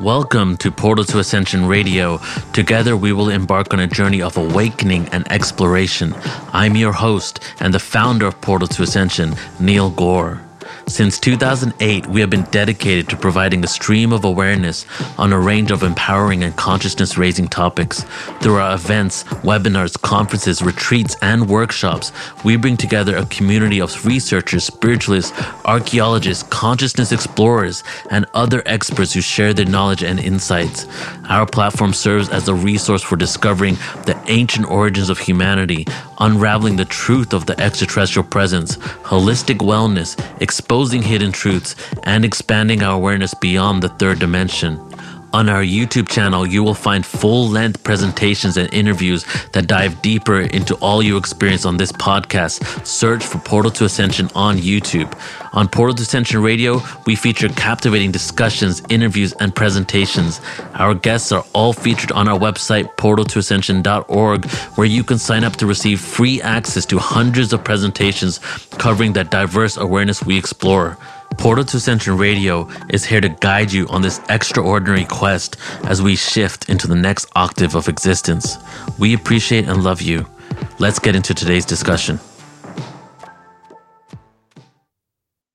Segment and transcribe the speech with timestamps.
[0.00, 2.20] Welcome to Portal to Ascension Radio.
[2.54, 6.14] Together, we will embark on a journey of awakening and exploration.
[6.54, 10.40] I'm your host and the founder of Portal to Ascension, Neil Gore.
[10.90, 14.86] Since 2008, we have been dedicated to providing a stream of awareness
[15.18, 18.04] on a range of empowering and consciousness raising topics.
[18.40, 22.10] Through our events, webinars, conferences, retreats, and workshops,
[22.44, 25.32] we bring together a community of researchers, spiritualists,
[25.64, 30.88] archaeologists, consciousness explorers, and other experts who share their knowledge and insights.
[31.28, 35.86] Our platform serves as a resource for discovering the ancient origins of humanity,
[36.20, 41.74] unraveling the truth of the extraterrestrial presence, holistic wellness, exposing hidden truths,
[42.04, 44.78] and expanding our awareness beyond the third dimension.
[45.32, 50.40] On our YouTube channel, you will find full length presentations and interviews that dive deeper
[50.40, 52.84] into all you experience on this podcast.
[52.84, 55.16] Search for Portal to Ascension on YouTube.
[55.52, 60.40] On Portal to Ascension Radio, we feature captivating discussions, interviews, and presentations.
[60.74, 65.66] Our guests are all featured on our website, portaltoascension.org, where you can sign up to
[65.66, 68.38] receive free access to hundreds of presentations
[68.78, 70.98] covering the diverse awareness we explore.
[71.40, 76.14] Portal to Ascension Radio is here to guide you on this extraordinary quest as we
[76.14, 78.58] shift into the next octave of existence.
[78.98, 80.26] We appreciate and love you.
[80.78, 82.20] Let's get into today's discussion.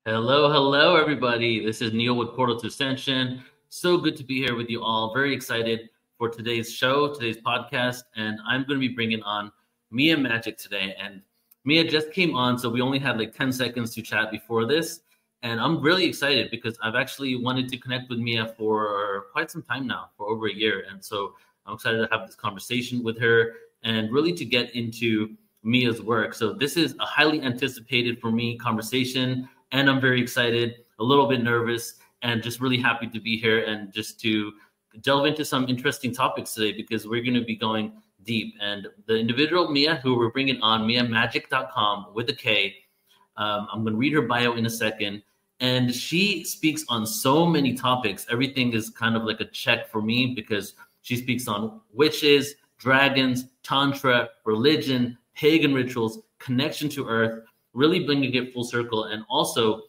[0.05, 1.63] Hello, hello, everybody.
[1.63, 3.43] This is Neil with Portal to Ascension.
[3.69, 5.13] So good to be here with you all.
[5.13, 9.51] Very excited for today's show, today's podcast, and I'm going to be bringing on
[9.91, 10.95] Mia Magik today.
[10.99, 11.21] And
[11.63, 15.01] Mia just came on, so we only had like 10 seconds to chat before this.
[15.45, 19.61] And I'm really excited because I've actually wanted to connect with Mia for quite some
[19.61, 20.85] time now, for over a year.
[20.89, 21.35] And so
[21.67, 26.33] I'm excited to have this conversation with her and really to get into Mia's work.
[26.33, 29.47] So this is a highly anticipated for me conversation.
[29.71, 33.65] And I'm very excited, a little bit nervous, and just really happy to be here
[33.65, 34.51] and just to
[35.01, 38.55] delve into some interesting topics today because we're going to be going deep.
[38.61, 42.77] And the individual Mia who we're bringing on, miamagik.com with a K,
[43.37, 45.21] um, I'm going to read her bio in a second
[45.59, 48.25] and she speaks on so many topics.
[48.29, 53.45] Everything is kind of like a check for me because she speaks on witches, dragons,
[53.63, 59.83] tantra, religion, pagan rituals, connection to earth, really bringing it full circle, and also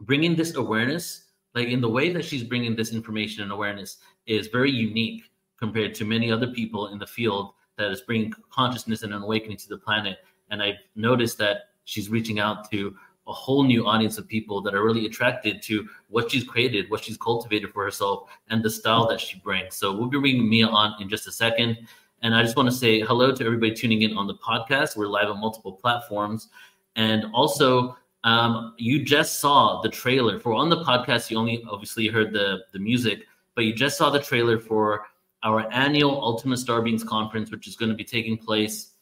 [0.00, 1.24] bringing this awareness.
[1.54, 5.24] Like in the way that she's bringing this information and awareness is very unique
[5.58, 9.56] compared to many other people in the field that is bringing consciousness and an awakening
[9.58, 10.18] to the planet.
[10.50, 12.94] And I've noticed that she's reaching out to
[13.28, 17.04] a whole new audience of people that are really attracted to what she's created, what
[17.04, 19.76] she's cultivated for herself, and the style that she brings.
[19.76, 21.76] So we'll be bringing Mia on in just a second.
[22.22, 24.96] And I just want to say hello to everybody tuning in on the podcast.
[24.96, 26.48] We're live on multiple platforms.
[26.96, 31.30] And also, um, you just saw the trailer for on the podcast.
[31.30, 33.24] You only obviously heard the, the music,
[33.54, 35.04] but you just saw the trailer for
[35.44, 38.94] our annual Ultimate Star Beings conference, which is going to be taking place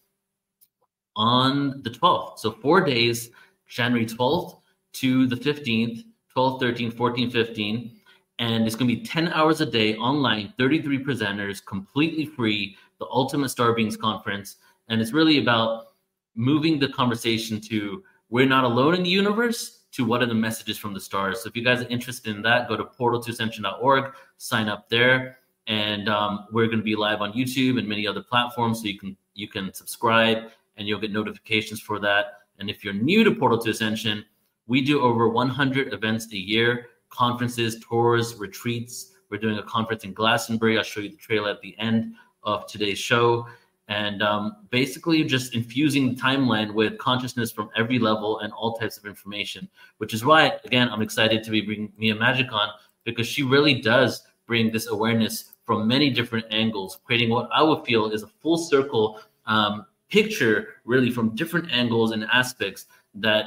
[1.14, 2.41] on the 12th.
[2.41, 3.31] So, four days
[3.69, 4.60] January 12th
[4.94, 8.00] to the 15th, 12, 13, 14, 15.
[8.38, 13.06] And it's going to be 10 hours a day online, 33 presenters, completely free, the
[13.06, 14.56] Ultimate Star Beings Conference.
[14.88, 15.87] And it's really about
[16.34, 20.76] moving the conversation to we're not alone in the universe to what are the messages
[20.76, 21.43] from the stars.
[21.43, 25.38] So if you guys are interested in that, go to portaltoascension.org, sign up there.
[25.69, 28.81] And um, we're going to be live on YouTube and many other platforms.
[28.81, 32.41] So you can you can subscribe and you'll get notifications for that.
[32.59, 34.25] And if you're new to Portal to Ascension,
[34.67, 39.12] we do over 100 events a year conferences, tours, retreats.
[39.31, 40.77] We're doing a conference in Glastonbury.
[40.77, 43.47] I'll show you the trailer at the end of today's show.
[43.89, 48.99] And um, basically, just infusing the timeline with consciousness from every level and all types
[48.99, 49.69] of information,
[49.99, 52.69] which is why, again, I'm excited to be bringing Mia Magik on
[53.05, 57.84] because she really does bring this awareness from many different angles, creating what I would
[57.84, 63.47] feel is a full circle um, picture really from different angles and aspects that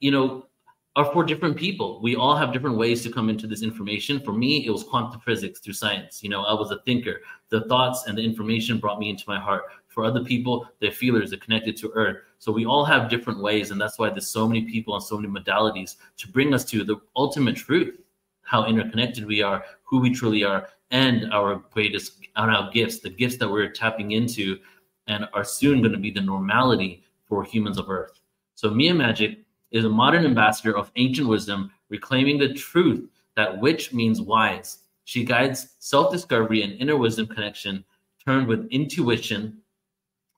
[0.00, 0.46] you know
[0.94, 2.02] are for different people.
[2.02, 4.20] We all have different ways to come into this information.
[4.20, 6.22] For me it was quantum physics through science.
[6.22, 7.20] You know i was a thinker.
[7.48, 9.64] The thoughts and the information brought me into my heart.
[9.88, 12.18] For other people their feelers are connected to earth.
[12.38, 15.16] So we all have different ways and that's why there's so many people and so
[15.16, 17.98] many modalities to bring us to the ultimate truth
[18.42, 23.08] how interconnected we are who we truly are and our greatest and our gifts the
[23.08, 24.58] gifts that we're tapping into
[25.06, 28.20] and are soon going to be the normality for humans of Earth.
[28.54, 29.38] So Mia Magik
[29.70, 34.80] is a modern ambassador of ancient wisdom, reclaiming the truth that witch means wise.
[35.04, 37.84] She guides self-discovery and inner wisdom connection,
[38.24, 39.54] turned IntuWitchin.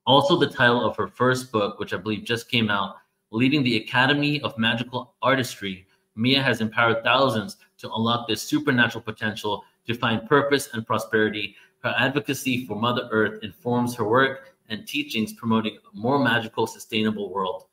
[0.06, 2.96] Also, the title of her first book, which I believe just came out,
[3.30, 5.86] leading the Academy of Magikal Artistry.
[6.14, 11.56] Mia has empowered thousands to unlock their supernatural potential to find purpose and prosperity.
[11.80, 17.32] Her advocacy for Mother Earth informs her work and teachings promoting a more magical, sustainable
[17.32, 17.64] world.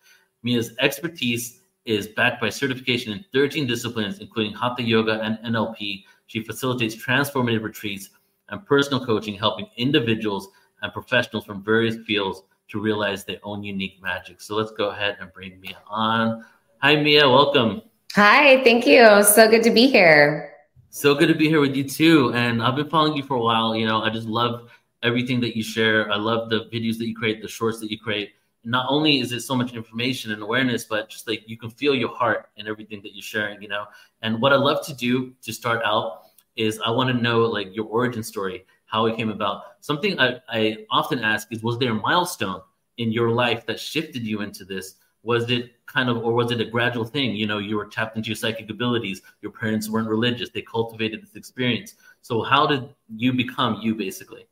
[0.44, 6.04] Mia's expertise is backed by certification in 13 disciplines, including Hatha Yoga and NLP.
[6.28, 8.10] She facilitates transformative retreats
[8.50, 10.50] and personal coaching, helping individuals
[10.82, 14.42] and professionals from various fields to realize their own unique magic.
[14.42, 16.46] So let's go ahead and bring Mia on.
[16.80, 17.28] Hi, Mia.
[17.30, 17.82] Welcome.
[18.14, 18.64] Hi.
[18.64, 19.24] Thank you.
[19.24, 20.54] So good to be here.
[20.90, 22.34] So good to be here with you too.
[22.34, 23.76] And I've been following you for a while.
[23.76, 24.70] You know, I just love
[25.04, 26.12] everything that you share.
[26.12, 28.32] I love the videos that you create, the shorts that you create.
[28.64, 31.96] Not only is it so much information and awareness, but just like you can feel
[31.96, 33.86] your heart in everything that you're sharing, you know.
[34.22, 36.24] And what I love to do to start out
[36.56, 39.64] is I want to know like your origin story, how it came about.
[39.80, 42.62] Something I, I often ask is was there a milestone
[42.98, 44.96] in your life that shifted you into this?
[45.24, 47.36] Was it kind of, or was it a gradual thing?
[47.36, 49.22] You know, you were tapped into your psychic abilities.
[49.42, 50.50] Your parents weren't religious.
[50.50, 51.96] They cultivated this experience.
[52.22, 54.46] So how did you become you basically?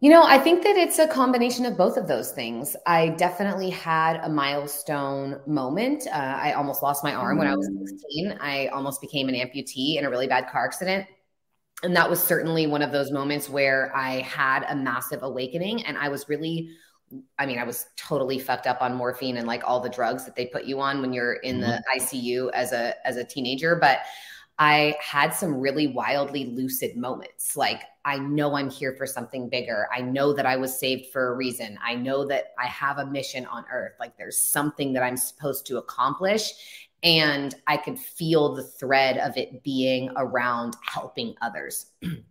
[0.00, 2.76] You know, I think that it's a combination of both of those things.
[2.86, 6.06] I definitely had a milestone moment.
[6.06, 7.86] Uh, I almost lost my arm when I was mm.
[7.86, 8.38] 16.
[8.40, 11.06] I almost became an amputee in a really bad car accident.
[11.82, 15.96] And that was certainly one of those moments where I had a massive awakening and
[15.96, 16.70] I was really
[17.40, 20.36] I mean, I was totally fucked up on morphine and like all the drugs that
[20.36, 21.70] they put you on when you're in mm-hmm.
[21.70, 24.00] the ICU as a as a teenager, but
[24.60, 27.56] I had some really wildly lucid moments.
[27.56, 29.88] Like, I know I'm here for something bigger.
[29.90, 31.78] I know that I was saved for a reason.
[31.82, 33.94] I know that I have a mission on earth.
[33.98, 36.52] Like, there's something that I'm supposed to accomplish.
[37.02, 41.86] And I could feel the thread of it being around helping others.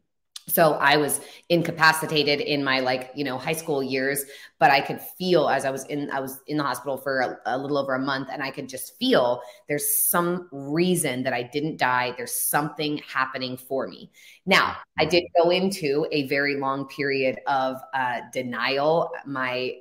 [0.50, 4.26] so i was incapacitated in my like you know high school years
[4.60, 7.38] but i could feel as i was in i was in the hospital for a,
[7.46, 11.44] a, little over a month and i could just feel there's some reason that i
[11.44, 12.14] didn't die.
[12.18, 14.12] There's something happening for me.
[14.46, 19.12] Now i did go into a very long period of uh, denial.
[19.26, 19.76] My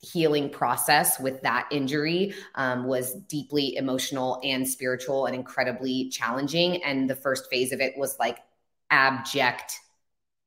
[0.00, 7.08] healing process with that injury um, was deeply emotional and spiritual and incredibly challenging and
[7.08, 8.38] the first phase of it was like
[8.90, 9.80] abject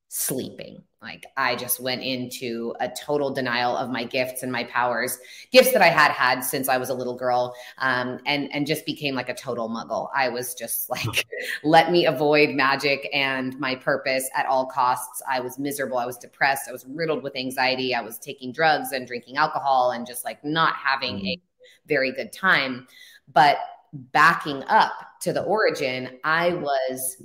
[0.09, 0.81] sleeping.
[1.01, 5.17] Like I just went into a total denial of my gifts and my powers,
[5.51, 8.85] gifts that I had had since I was a little girl, um, and and just
[8.85, 10.09] became like a total muggle.
[10.13, 11.25] I was just like,
[11.63, 15.21] let me avoid magic and my purpose at all costs.
[15.29, 15.99] I was miserable.
[15.99, 16.67] I was depressed.
[16.67, 17.95] I was riddled with anxiety.
[17.95, 21.39] I was taking drugs and drinking alcohol and just like not having a
[21.87, 22.87] very good time.
[23.31, 23.57] But
[23.93, 24.91] backing up
[25.21, 27.23] to the origin, I was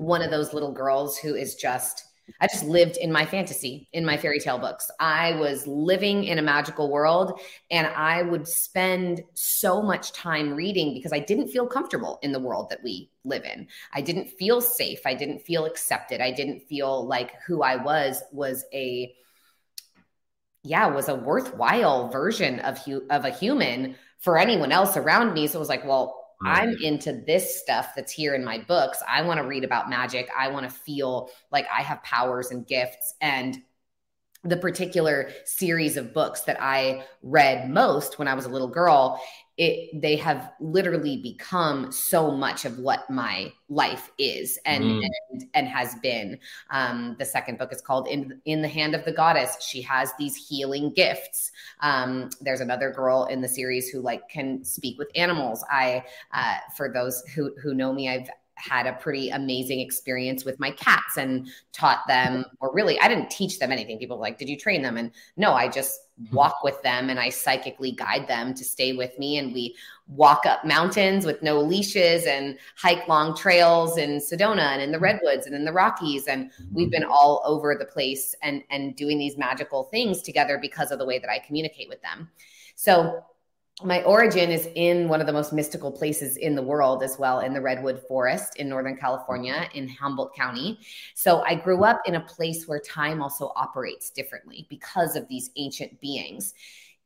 [0.00, 2.04] one of those little girls who is just
[2.40, 4.88] I just lived in my fantasy, in my fairy tale books.
[5.00, 7.40] I was living in a magical world
[7.72, 12.38] and I would spend so much time reading because I didn't feel comfortable in the
[12.38, 13.66] world that we live in.
[13.92, 15.00] I didn't feel safe.
[15.04, 16.20] I didn't feel accepted.
[16.20, 19.12] I didn't feel like who I was was a
[20.62, 25.46] yeah, was a worthwhile version of hu- of a human for anyone else around me.
[25.46, 29.02] So it was like, well, I'm into this stuff that's here in my books.
[29.08, 30.28] I want to read about magic.
[30.38, 33.14] I want to feel like I have powers and gifts.
[33.20, 33.58] And
[34.42, 39.20] the particular series of books that I read most when I was a little girl
[39.60, 45.06] it they have literally become so much of what my life is and mm.
[45.30, 46.38] and, and, has been.
[46.70, 49.58] Um, the second book is called in in the hand of the goddess.
[49.60, 51.52] She has these healing gifts.
[51.80, 55.62] Um, there's another girl in the series who like can speak with animals.
[55.70, 58.30] I uh, for those who who know me i've
[58.60, 63.30] had a pretty amazing experience with my cats and taught them, or really, I didn't
[63.30, 63.98] teach them anything.
[63.98, 64.96] People were like, did you train them?
[64.96, 66.34] And no, I just mm-hmm.
[66.34, 69.38] walk with them and I psychically guide them to stay with me.
[69.38, 69.76] And we
[70.06, 74.96] walk up mountains with no leashes and hike long trails in Sedona and in the
[74.96, 75.04] mm-hmm.
[75.04, 76.26] Redwoods and in the Rockies.
[76.26, 76.90] And we've mm-hmm.
[76.90, 81.06] been all over the place and, and doing these magical things together because of the
[81.06, 82.30] way that I communicate with them.
[82.74, 83.24] So
[83.84, 87.40] my origin is in one of the most mystical places in the world as well
[87.40, 89.78] in the redwood forest in northern california mm-hmm.
[89.78, 90.78] in humboldt county.
[91.14, 95.50] So i grew up in a place where time also operates differently because of these
[95.56, 96.54] ancient beings.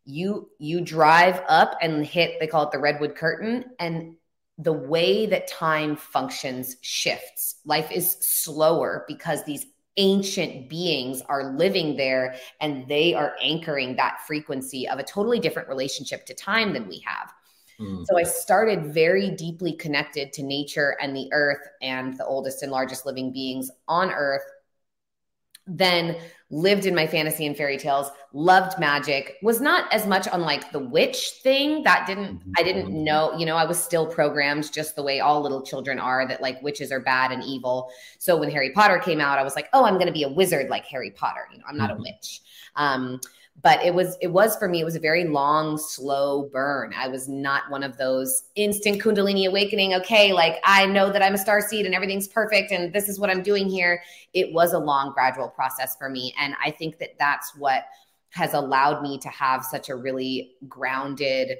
[0.05, 4.17] You you drive up and hit they call it the redwood curtain and
[4.59, 7.57] the way that time functions shifts.
[7.65, 9.67] Life is slower because these
[9.97, 15.69] ancient beings are living there and they are anchoring that frequency of a totally different
[15.69, 17.33] relationship to time than we have.
[17.81, 18.05] Mm.
[18.07, 22.73] So I started very deeply connected to nature and the earth and the oldest and
[22.73, 24.45] largest living beings on earth
[25.67, 26.17] then
[26.55, 30.71] lived in my fantasy and fairy tales loved magic was not as much on like
[30.71, 33.03] the witch thing that didn't i didn't mm-hmm.
[33.03, 36.41] know you know i was still programmed just the way all little children are that
[36.41, 39.69] like witches are bad and evil so when harry potter came out i was like
[39.73, 41.95] oh i'm going to be a wizard like harry potter you know i'm not a
[41.95, 42.05] mm-hmm.
[42.05, 42.41] witch
[42.77, 43.21] um,
[43.63, 46.93] but it was it was for me it was a very long slow burn.
[46.97, 51.35] I was not one of those instant kundalini awakening okay like i know that i'm
[51.35, 54.03] a star seed and everything's perfect and this is what i'm doing here.
[54.33, 56.35] It was a long gradual process for me.
[56.39, 57.85] And i think that that's what
[58.31, 61.59] has allowed me to have such a really grounded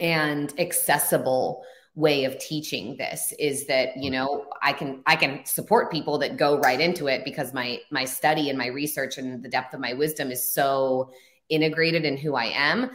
[0.00, 1.62] and accessible
[1.94, 6.38] way of teaching this is that you know i can i can support people that
[6.38, 9.80] go right into it because my my study and my research and the depth of
[9.80, 11.10] my wisdom is so
[11.50, 12.90] integrated in who i am.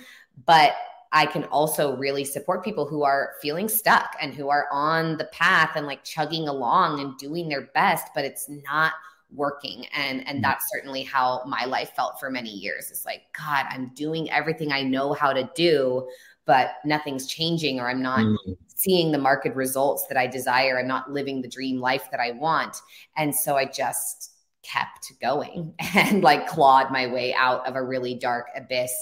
[0.46, 0.74] But
[1.14, 5.26] i can also really support people who are feeling stuck and who are on the
[5.26, 8.94] path and like chugging along and doing their best but it's not
[9.32, 9.86] working.
[9.94, 10.42] And and mm.
[10.42, 12.90] that's certainly how my life felt for many years.
[12.90, 16.08] It's like god i'm doing everything i know how to do
[16.48, 20.88] but nothing's changing or i'm not mm seeing the market results that I desire I'm
[20.88, 22.78] not living the dream life that I want.
[23.18, 28.14] And so I just kept going and like clawed my way out of a really
[28.14, 28.94] dark abyss.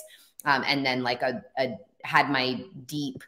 [0.45, 3.21] Um, and then like a, a had my deep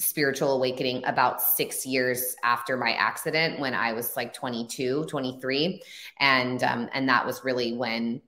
[0.00, 5.80] spiritual awakening about six years after my accident when I was like 22, 23.
[6.18, 8.20] And, um, and that was really when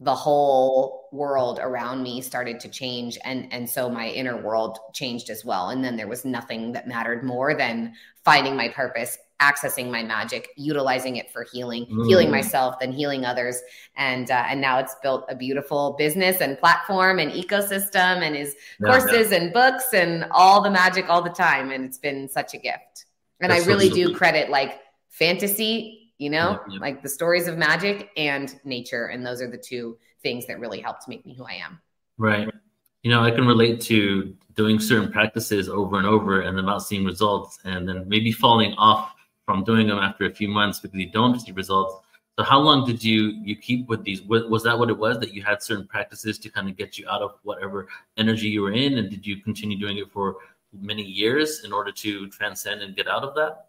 [0.00, 5.30] the whole world around me started to change and and so my inner world changed
[5.30, 5.70] as well.
[5.70, 10.50] And then there was nothing that mattered more than finding my purpose accessing my magic
[10.56, 12.06] utilizing it for healing mm.
[12.06, 13.60] healing myself then healing others.
[13.96, 18.56] And uh, and now it's built a beautiful business and platform and ecosystem and is
[18.80, 19.38] yeah, courses yeah.
[19.38, 21.70] and books and all the magic all the time.
[21.70, 23.06] And it's been such a gift.
[23.40, 28.08] And That's i really do credit like fantasy you know, like the stories of magic
[28.16, 29.08] and nature.
[29.08, 31.78] And those are the two things that really helped make me who I am.
[32.16, 32.48] Right.
[33.02, 36.78] You know, I can relate to doing certain practices over and over and then not
[36.78, 39.12] seeing results and then maybe falling off
[39.44, 41.96] from doing them after a few months because you don't see results.
[42.38, 44.22] So how long did you you keep with these?
[44.22, 46.96] Was, was that what it was that you had certain practices to kind of get
[46.96, 50.38] you out of whatever energy you were in, and did you continue doing it for
[50.72, 53.66] many years in order to transcend and get out of that?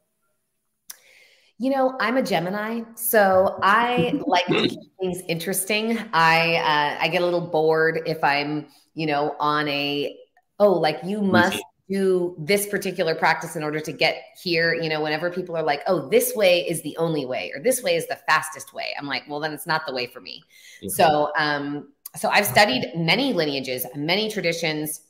[1.57, 5.97] You know, I'm a Gemini, so I like to keep things interesting.
[6.11, 10.17] I uh, I get a little bored if I'm, you know, on a
[10.59, 14.73] oh, like you must do this particular practice in order to get here.
[14.73, 17.81] You know, whenever people are like, oh, this way is the only way, or this
[17.83, 20.43] way is the fastest way, I'm like, well, then it's not the way for me.
[20.79, 20.89] Mm-hmm.
[20.89, 25.01] So, um, so I've studied many lineages, many traditions,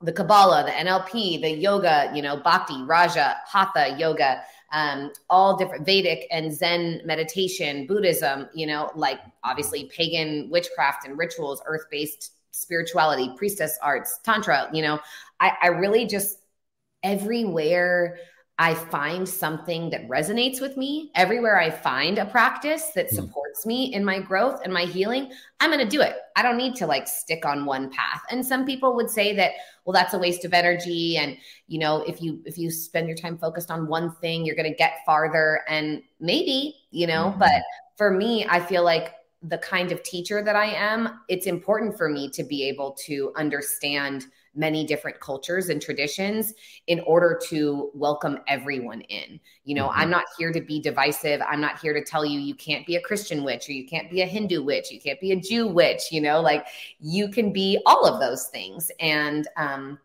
[0.00, 5.86] the Kabbalah, the NLP, the yoga, you know, Bhakti, Raja, Hatha yoga um, all different
[5.86, 12.32] Vedic and Zen meditation, Buddhism, you know, like obviously pagan witchcraft and rituals, earth based
[12.50, 14.98] spirituality, priestess arts, Tantra, you know,
[15.40, 16.40] I, I really just
[17.02, 18.18] everywhere
[18.60, 23.14] I find something that resonates with me, everywhere I find a practice that hmm.
[23.14, 26.16] supports me in my growth and my healing, I'm going to do it.
[26.34, 28.22] I don't need to like stick on one path.
[28.30, 29.52] And some people would say that,
[29.84, 31.16] well, that's a waste of energy.
[31.16, 31.36] And,
[31.68, 34.70] you know, if you, if you spend your time focused on one thing, you're going
[34.70, 35.62] to get farther.
[35.68, 37.38] And maybe, you know, mm-hmm.
[37.38, 37.62] but
[37.96, 42.08] for me, I feel like the kind of teacher that I am, it's important for
[42.08, 44.26] me to be able to understand
[44.58, 46.52] many different cultures and traditions
[46.86, 49.40] in order to welcome everyone in.
[49.64, 50.00] You know, mm-hmm.
[50.00, 51.40] I'm not here to be divisive.
[51.48, 54.10] I'm not here to tell you you can't be a Christian witch or you can't
[54.10, 56.66] be a Hindu witch, you can't be a Jew witch, you know, like
[56.98, 58.90] you can be all of those things.
[59.00, 59.98] And um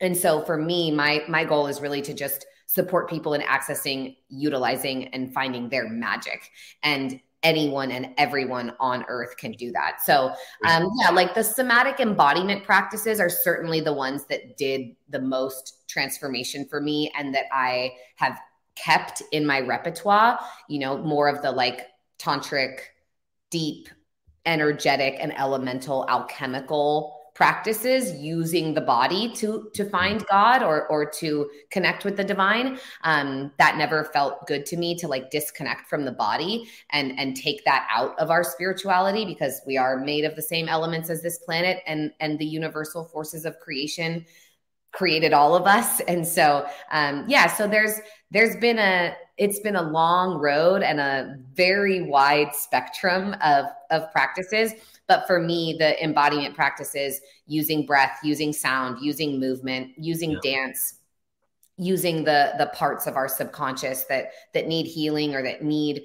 [0.00, 4.16] and so for me, my my goal is really to just support people in accessing,
[4.28, 6.50] utilizing and finding their magic.
[6.84, 10.02] And anyone and everyone on earth can do that.
[10.04, 10.32] So,
[10.66, 15.88] um, yeah, like the somatic embodiment practices are certainly the ones that did the most
[15.88, 18.38] transformation for me and that I have
[18.74, 21.86] kept in my repertoire, you know, more of the like
[22.18, 22.80] tantric,
[23.50, 23.88] deep,
[24.46, 31.48] energetic, and elemental alchemical practices using the body to to find God or or to
[31.70, 32.78] connect with the divine.
[33.02, 37.34] Um, that never felt good to me to like disconnect from the body and and
[37.34, 41.22] take that out of our spirituality because we are made of the same elements as
[41.22, 44.26] this planet and and the universal forces of creation
[44.92, 48.00] created all of us and so um yeah so there's
[48.32, 54.10] there's been a it's been a long road and a very wide spectrum of of
[54.12, 54.72] practices
[55.10, 60.38] but for me, the embodiment practices using breath, using sound, using movement, using yeah.
[60.40, 60.94] dance,
[61.76, 66.02] using the the parts of our subconscious that that need healing or that need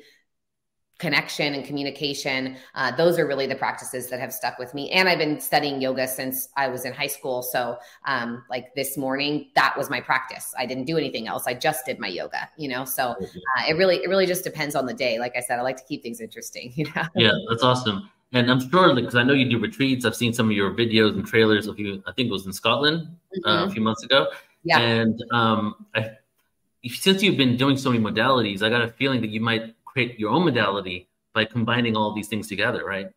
[0.98, 2.56] connection and communication.
[2.74, 4.90] Uh, those are really the practices that have stuck with me.
[4.90, 7.44] And I've been studying yoga since I was in high school.
[7.44, 10.52] So, um, like this morning, that was my practice.
[10.58, 11.44] I didn't do anything else.
[11.46, 12.86] I just did my yoga, you know?
[12.86, 15.20] So uh, it really, it really just depends on the day.
[15.20, 17.04] Like I said, I like to keep things interesting, you know?
[17.14, 18.10] Yeah, that's awesome.
[18.36, 20.04] And I'm sure because I know you do retreats.
[20.04, 22.04] I've seen some of your videos and trailers of you.
[22.06, 23.50] I think it was in Scotland mm-hmm.
[23.50, 23.74] uh, a mm-hmm.
[23.74, 24.28] few months ago.
[24.64, 24.80] Yeah.
[24.80, 26.12] And um, I,
[26.86, 30.20] since you've been doing so many modalities, I got a feeling that you might create
[30.20, 33.10] your own modality by combining all these things together, right?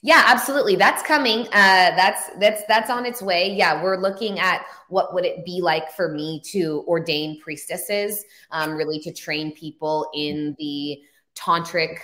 [0.00, 0.76] Yeah, absolutely.
[0.76, 1.46] That's coming.
[1.46, 3.54] Uh, that's that's that's on its way.
[3.54, 8.74] Yeah, we're looking at what would it be like for me to ordain priestesses, um,
[8.74, 11.00] really to train people in the
[11.34, 11.98] tantric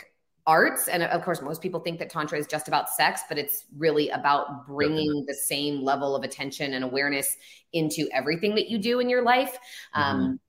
[0.51, 3.67] arts and of course most people think that tantra is just about sex but it's
[3.79, 7.37] really about bringing the same level of attention and awareness
[7.73, 9.57] into everything that you do in your life
[9.95, 10.03] mm-hmm.
[10.03, 10.41] um,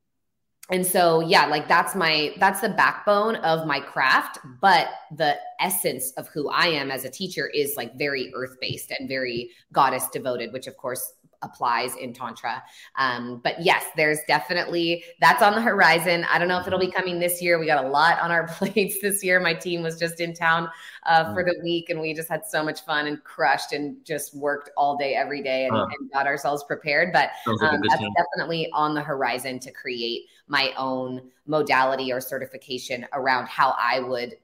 [0.72, 6.12] and so yeah like that's my that's the backbone of my craft but the essence
[6.18, 10.10] of who i am as a teacher is like very earth based and very goddess
[10.10, 12.64] devoted which of course applies in tantra.
[12.96, 16.26] Um, but yes there's definitely that's on the horizon.
[16.32, 17.60] I don't know if it'll be coming this year.
[17.60, 19.40] We got a lot on our plates this year.
[19.40, 20.70] My team was just in town
[21.06, 21.48] uh, for mm.
[21.48, 24.98] the week and we just had so much fun and crushed and just worked all
[24.98, 27.12] day every day and, and got ourselves prepared.
[27.12, 33.06] But like um, that's definitely on the horizon to create my own modality or certification
[33.14, 34.36] around how i would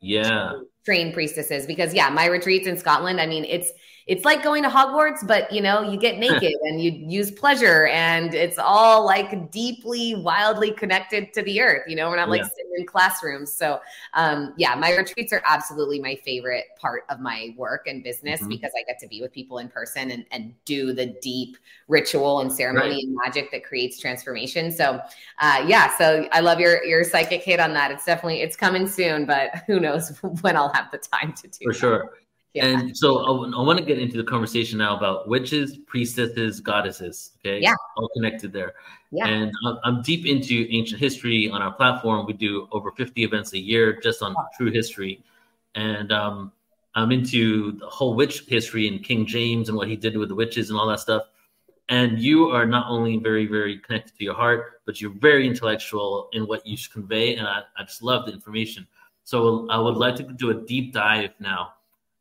[0.00, 0.52] yeah
[0.84, 3.72] train priestesses because yeah my retreats in scotland i mean it's
[4.06, 7.86] it's like going to Hogwarts, but you know, you get naked and you use pleasure
[7.86, 11.82] and it's all like deeply, wildly connected to the earth.
[11.86, 12.48] You know, we're not like yeah.
[12.48, 13.52] sitting in classrooms.
[13.52, 13.80] So,
[14.14, 18.48] um, yeah, my retreats are absolutely my favorite part of my work and business mm-hmm.
[18.48, 21.56] because I get to be with people in person and, and do the deep
[21.88, 23.04] ritual and ceremony right.
[23.04, 24.72] and magic that creates transformation.
[24.72, 25.00] So,
[25.38, 27.90] uh, yeah, so I love your, your psychic hit on that.
[27.90, 31.58] It's definitely, it's coming soon, but who knows when I'll have the time to do
[31.64, 31.78] For that.
[31.78, 32.10] sure.
[32.54, 32.66] Yeah.
[32.66, 37.30] And so I, I want to get into the conversation now about witches, priestesses, goddesses.
[37.38, 37.60] Okay.
[37.60, 37.74] Yeah.
[37.96, 38.74] All connected there.
[39.10, 39.26] Yeah.
[39.26, 42.26] And I'm, I'm deep into ancient history on our platform.
[42.26, 45.24] We do over 50 events a year just on true history.
[45.74, 46.52] And um,
[46.94, 50.34] I'm into the whole witch history and King James and what he did with the
[50.34, 51.22] witches and all that stuff.
[51.88, 56.28] And you are not only very, very connected to your heart, but you're very intellectual
[56.32, 57.36] in what you should convey.
[57.36, 58.86] And I, I just love the information.
[59.24, 61.74] So I would like to do a deep dive now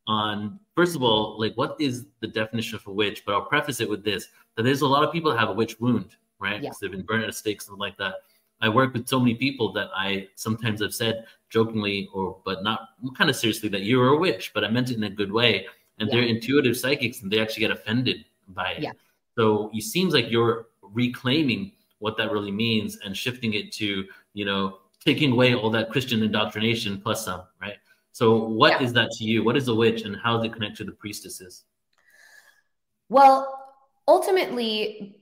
[0.07, 3.23] on first of all, like what is the definition of a witch?
[3.25, 5.53] But I'll preface it with this: that there's a lot of people that have a
[5.53, 6.61] witch wound, right?
[6.61, 6.87] Because yeah.
[6.87, 8.15] they've been burned at a stake, something like that.
[8.61, 12.89] I work with so many people that I sometimes have said jokingly or but not
[13.17, 15.65] kind of seriously that you're a witch, but I meant it in a good way.
[15.99, 16.15] And yeah.
[16.15, 18.83] they're intuitive psychics and they actually get offended by it.
[18.83, 18.91] Yeah.
[19.35, 24.45] So it seems like you're reclaiming what that really means and shifting it to, you
[24.45, 27.77] know, taking away all that Christian indoctrination plus some, right?
[28.11, 28.85] So, what yeah.
[28.85, 29.43] is that to you?
[29.43, 31.63] What is a witch, and how does it connect to the priestesses?
[33.09, 33.73] Well,
[34.07, 35.17] ultimately,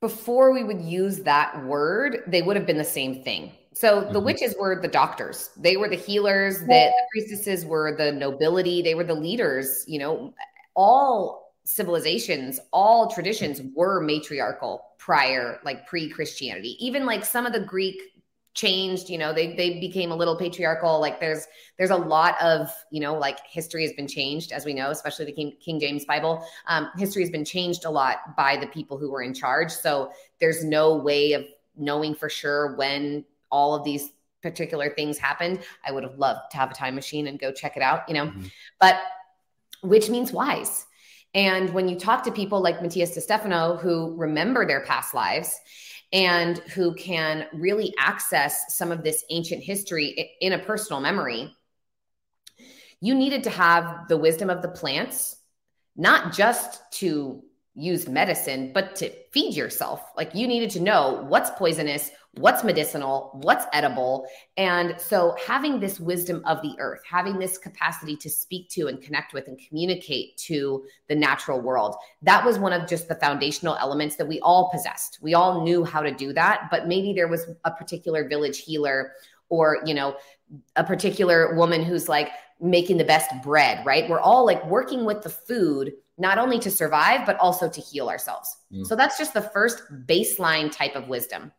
[0.00, 3.52] before we would use that word, they would have been the same thing.
[3.74, 4.26] So the mm-hmm.
[4.26, 5.50] witches were the doctors.
[5.56, 6.60] They were the healers.
[6.60, 8.82] The, the priestesses were the nobility.
[8.82, 9.84] They were the leaders.
[9.88, 10.34] You know,
[10.76, 16.76] all civilizations, all traditions were matriarchal prior, like pre Christianity.
[16.78, 18.00] Even like some of the Greek
[18.54, 22.72] changed you know they they became a little patriarchal like there's there's a lot of
[22.92, 26.04] you know like history has been changed as we know especially the king, king james
[26.04, 26.44] bible.
[26.68, 29.70] Um, history has been changed a lot by the people who were in charge.
[29.70, 31.44] So there's no way of
[31.76, 34.10] knowing for sure when all of these
[34.42, 35.60] particular things happened.
[35.84, 38.14] I would have loved to have a time machine and go check it out you
[38.14, 38.26] know?
[38.26, 38.46] Mm-hmm.
[38.80, 38.96] but
[39.82, 40.86] which means wise.
[41.34, 45.58] And when you talk to people like Matías Stefano who remember their past lives
[46.14, 51.52] and who can really access some of this ancient history in a personal memory,
[53.00, 55.36] you needed to have the wisdom of the plants,
[55.96, 57.42] not just to
[57.74, 60.02] use medicine, but to feed yourself.
[60.16, 64.26] Like you needed to know what's poisonous, what's medicinal, what's edible.
[64.56, 69.00] And so having this wisdom of the earth, having this capacity to speak to and
[69.00, 73.76] connect with and communicate to the natural world, that was one of just the foundational
[73.76, 75.18] elements that we all possessed.
[75.22, 79.12] We all knew how to do that, but maybe there was a particular village healer
[79.48, 80.16] or, you know,
[80.76, 84.08] a particular woman who's like making the best bread, right?
[84.08, 88.08] We're all like working with the food not only to survive but also to heal
[88.08, 88.56] ourselves.
[88.72, 88.86] Mm.
[88.86, 91.52] So that's just the first baseline type of wisdom.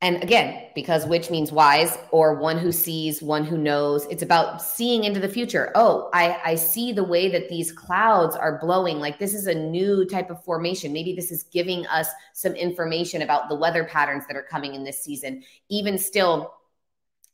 [0.00, 4.62] And again, because which means wise or one who sees, one who knows, it's about
[4.62, 5.72] seeing into the future.
[5.74, 9.00] Oh, I, I see the way that these clouds are blowing.
[9.00, 10.92] Like this is a new type of formation.
[10.92, 14.84] Maybe this is giving us some information about the weather patterns that are coming in
[14.84, 15.42] this season.
[15.68, 16.54] Even still,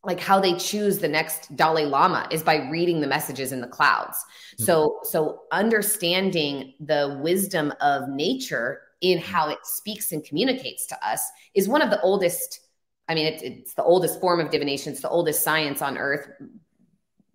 [0.03, 3.67] like how they choose the next Dalai Lama is by reading the messages in the
[3.67, 4.17] clouds.
[4.55, 4.65] Mm-hmm.
[4.65, 11.21] So so understanding the wisdom of nature in how it speaks and communicates to us
[11.55, 12.61] is one of the oldest
[13.07, 14.93] I mean, it, it's the oldest form of divination.
[14.93, 16.27] It's the oldest science on earth.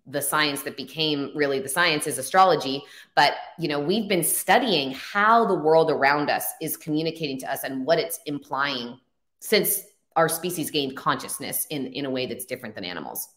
[0.04, 2.82] The science that became really the science is astrology.
[3.14, 7.62] But, you know, we've been studying how the world around us is communicating to us
[7.62, 8.98] and what it's implying
[9.38, 9.82] since
[10.16, 13.28] our species gained consciousness in, in a way that's different than animals.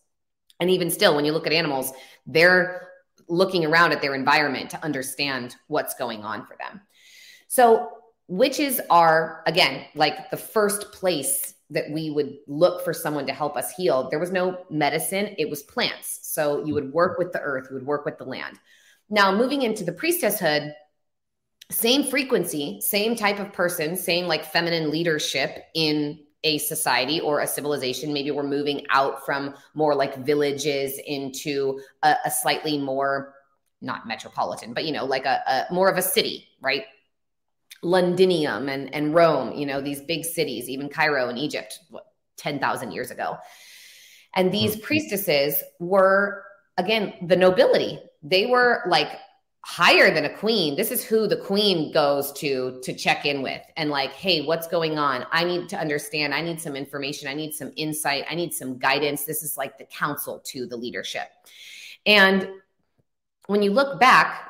[0.59, 1.91] And even still, when you look at animals,
[2.25, 2.89] they're
[3.27, 6.81] looking around at their environment to understand what's going on for them.
[7.47, 7.89] So,
[8.27, 13.57] witches are, again, like the first place that we would look for someone to help
[13.57, 14.09] us heal.
[14.09, 16.19] There was no medicine, it was plants.
[16.23, 16.93] So, you would mm-hmm.
[16.93, 18.59] work with the earth, you would work with the land.
[19.09, 20.73] Now, moving into the priestesshood,
[21.71, 27.47] same frequency, same type of person, same like feminine leadership in a society or a
[27.47, 28.13] civilization.
[28.13, 33.33] Maybe we're moving out from more like villages into a, a slightly more,
[33.81, 36.83] not metropolitan, but you know, like a, a more of a city, right?
[37.83, 42.91] Londinium and, and Rome, you know, these big cities, even Cairo in Egypt, what, 10,000
[42.91, 43.37] years ago.
[44.35, 44.85] And these mm-hmm.
[44.85, 46.43] priestesses were,
[46.77, 47.99] again, the nobility.
[48.23, 49.11] They were like
[49.65, 50.75] higher than a queen.
[50.75, 54.67] This is who the queen goes to to check in with and like hey what's
[54.67, 55.25] going on?
[55.31, 56.33] I need to understand.
[56.33, 57.29] I need some information.
[57.29, 58.25] I need some insight.
[58.29, 59.23] I need some guidance.
[59.23, 61.29] This is like the council to the leadership.
[62.05, 62.49] And
[63.47, 64.49] when you look back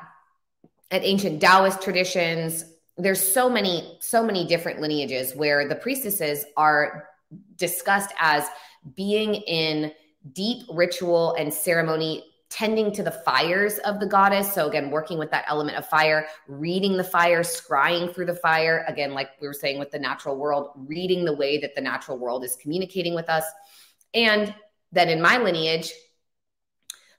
[0.90, 2.64] at ancient taoist traditions
[2.96, 7.08] there's so many so many different lineages where the priestesses are
[7.56, 8.46] discussed as
[8.94, 9.92] being in
[10.32, 14.52] deep ritual and ceremony tending to the fires of the goddess.
[14.52, 18.84] So, again, working with that element of fire, reading the fire, scrying through the fire.
[18.86, 22.16] Again, like we were saying with the natural world, reading the way that the natural
[22.16, 23.44] world is communicating with us.
[24.14, 24.54] And
[24.92, 25.92] then in my lineage,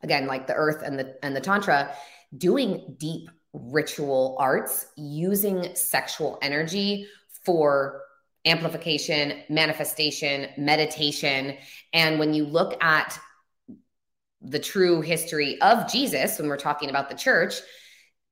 [0.03, 1.93] again, like the earth and the and the tantra,
[2.37, 3.29] doing deep
[3.63, 7.07] ritual arts, using sexual energy
[7.43, 8.01] for
[8.45, 11.57] amplification, manifestation, meditation.
[11.93, 13.19] And when you look at
[14.41, 17.55] the true history of Jesus, when we're talking about the church,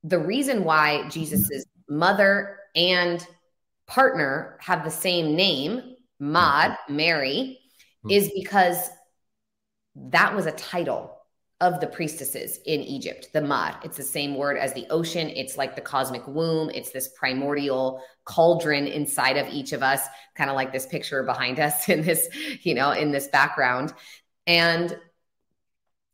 [0.04, 3.26] the reason why Jesus's mother and
[3.86, 6.96] partner have the same name, Maud, mm-hmm.
[6.96, 7.58] Mary,
[8.04, 8.10] mm-hmm.
[8.10, 8.88] is because
[9.96, 11.13] that was a title
[11.64, 13.74] of the priestesses in Egypt, the Mud.
[13.82, 15.30] It's the same word as the ocean.
[15.30, 16.68] It's like the cosmic womb.
[16.74, 20.02] It's this primordial cauldron inside of each of us,
[20.34, 22.28] kind of like this picture behind us in this,
[22.62, 23.94] you know, in this background.
[24.46, 24.94] And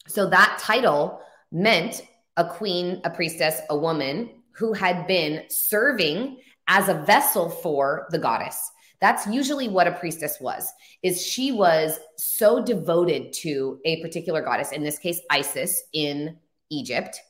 [0.06, 6.88] so that title meant a queen, a priestess, a woman who had been serving as
[6.88, 8.70] a vessel for the goddess.
[9.00, 10.70] That's usually what a priestess was.
[11.02, 16.36] Is she was so devoted to a particular goddess, in this case Isis in
[16.70, 17.20] Egypt,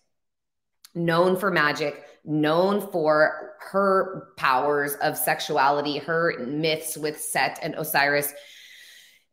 [0.95, 8.35] known for magic, known for her powers of sexuality, her myths with Set and Osiris.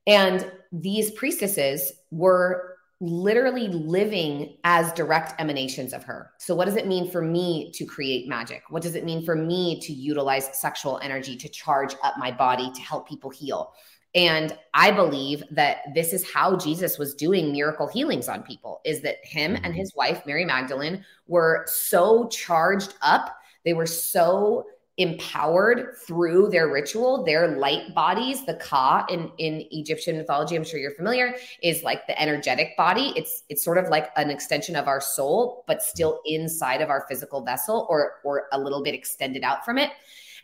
[0.05, 6.31] And these priestesses were literally living as direct emanations of her.
[6.39, 8.63] So, what does it mean for me to create magic?
[8.69, 12.71] What does it mean for me to utilize sexual energy to charge up my body
[12.71, 13.73] to help people heal?
[14.15, 19.01] And I believe that this is how Jesus was doing miracle healings on people is
[19.01, 19.73] that him and mm-hmm.
[19.73, 23.37] his wife, Mary Magdalene, were so charged up.
[23.63, 24.65] They were so
[24.97, 28.45] empowered through their ritual, their light bodies.
[28.45, 33.13] The Ka in, in Egyptian mythology, I'm sure you're familiar, is like the energetic body.
[33.15, 37.05] It's it's sort of like an extension of our soul, but still inside of our
[37.07, 39.91] physical vessel or or a little bit extended out from it.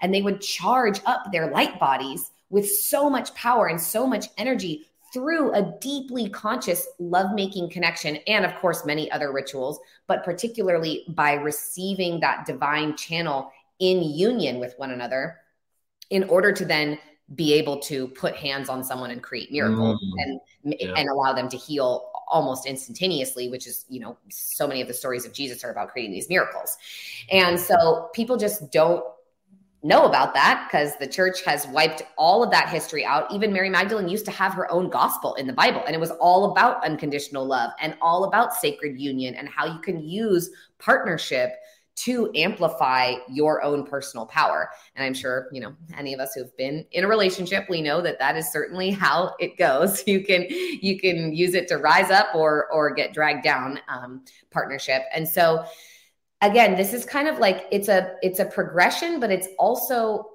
[0.02, 4.28] And they would charge up their light bodies with so much power and so much
[4.38, 11.06] energy through a deeply conscious lovemaking connection and of course many other rituals but particularly
[11.10, 13.52] by receiving that divine channel
[13.84, 15.36] in union with one another
[16.10, 16.98] in order to then
[17.36, 20.94] be able to put hands on someone and create miracles mm, and yeah.
[20.96, 24.94] and allow them to heal almost instantaneously which is you know so many of the
[24.94, 26.78] stories of Jesus are about creating these miracles.
[27.30, 29.04] And so people just don't
[29.86, 33.30] know about that because the church has wiped all of that history out.
[33.34, 36.12] Even Mary Magdalene used to have her own gospel in the Bible and it was
[36.12, 41.58] all about unconditional love and all about sacred union and how you can use partnership
[41.96, 44.70] to amplify your own personal power.
[44.96, 48.02] And I'm sure, you know, any of us who've been in a relationship, we know
[48.02, 50.04] that that is certainly how it goes.
[50.14, 54.24] You can you can use it to rise up or or get dragged down um,
[54.52, 55.04] partnership.
[55.14, 55.66] And so
[56.42, 60.30] again, this is kind of like it's a it's a progression, but it's also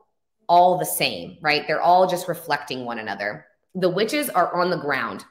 [0.49, 1.67] all the same, right?
[1.67, 3.47] They're all just reflecting one another.
[3.75, 5.25] The witches are on the ground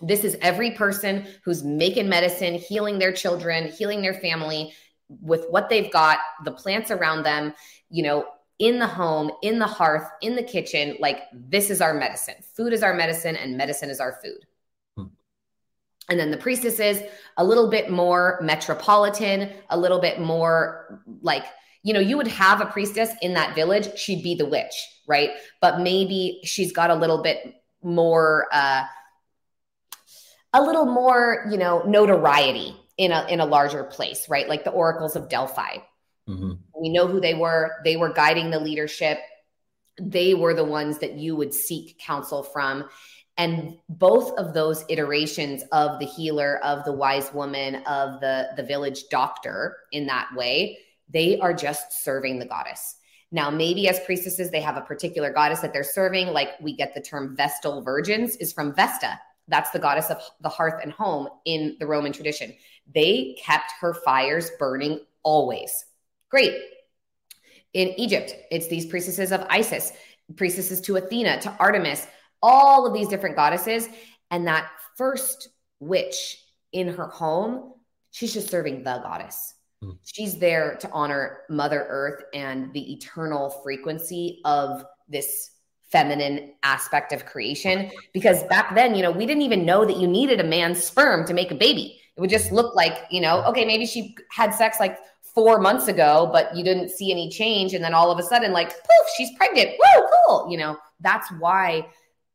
[0.00, 4.74] This is every person who's making medicine, healing their children, healing their family
[5.08, 7.54] with what they've got, the plants around them,
[7.90, 8.26] you know,
[8.58, 10.96] in the home, in the hearth, in the kitchen.
[10.98, 12.36] Like, this is our medicine.
[12.54, 14.46] Food is our medicine, and medicine is our food.
[14.96, 15.12] Hmm.
[16.08, 17.02] And then the priestesses,
[17.36, 21.44] a little bit more metropolitan, a little bit more like,
[21.82, 24.74] you know, you would have a priestess in that village, she'd be the witch,
[25.06, 25.30] right?
[25.60, 28.84] But maybe she's got a little bit more, uh,
[30.52, 34.48] a little more, you know, notoriety in a in a larger place, right?
[34.48, 35.78] Like the oracles of Delphi.
[36.28, 36.52] Mm-hmm.
[36.80, 37.72] We know who they were.
[37.84, 39.18] They were guiding the leadership.
[40.00, 42.88] They were the ones that you would seek counsel from.
[43.38, 48.62] And both of those iterations of the healer, of the wise woman, of the, the
[48.62, 50.78] village doctor in that way,
[51.10, 52.96] they are just serving the goddess.
[53.30, 56.28] Now, maybe as priestesses, they have a particular goddess that they're serving.
[56.28, 59.20] Like we get the term Vestal virgins is from Vesta.
[59.48, 62.54] That's the goddess of the hearth and home in the Roman tradition.
[62.92, 65.84] They kept her fires burning always.
[66.30, 66.54] Great.
[67.72, 69.92] In Egypt, it's these priestesses of Isis,
[70.36, 72.06] priestesses to Athena, to Artemis,
[72.42, 73.88] all of these different goddesses.
[74.30, 76.38] And that first witch
[76.72, 77.74] in her home,
[78.10, 79.54] she's just serving the goddess.
[79.82, 79.90] Hmm.
[80.04, 85.50] She's there to honor Mother Earth and the eternal frequency of this
[85.90, 87.90] feminine aspect of creation.
[88.12, 91.26] Because back then, you know, we didn't even know that you needed a man's sperm
[91.26, 92.00] to make a baby.
[92.16, 95.86] It would just look like, you know, okay, maybe she had sex like four months
[95.86, 97.74] ago, but you didn't see any change.
[97.74, 99.70] And then all of a sudden, like, poof, she's pregnant.
[99.70, 100.50] Woo, cool.
[100.50, 101.86] You know, that's why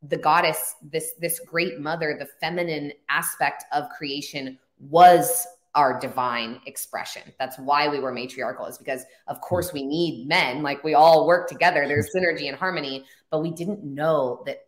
[0.03, 7.21] the goddess, this this great mother, the feminine aspect of creation was our divine expression.
[7.39, 11.25] That's why we were matriarchal, is because of course we need men, like we all
[11.25, 11.87] work together.
[11.87, 14.65] There's synergy and harmony, but we didn't know that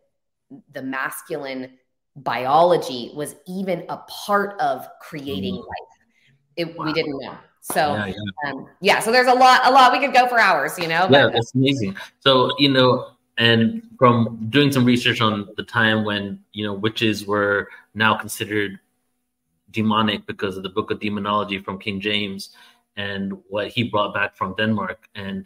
[0.72, 1.78] the masculine
[2.16, 5.60] biology was even a part of creating mm.
[5.60, 5.94] life.
[6.56, 6.86] It, wow.
[6.86, 7.36] We didn't know.
[7.62, 8.52] So yeah, yeah.
[8.52, 11.08] Um, yeah, so there's a lot, a lot we could go for hours, you know.
[11.10, 11.96] But, yeah, that's amazing.
[12.20, 17.26] So you know, and from doing some research on the time when you know witches
[17.26, 18.80] were now considered
[19.74, 22.56] demonic because of the Book of Demonology from King James
[22.96, 25.46] and what he brought back from Denmark, and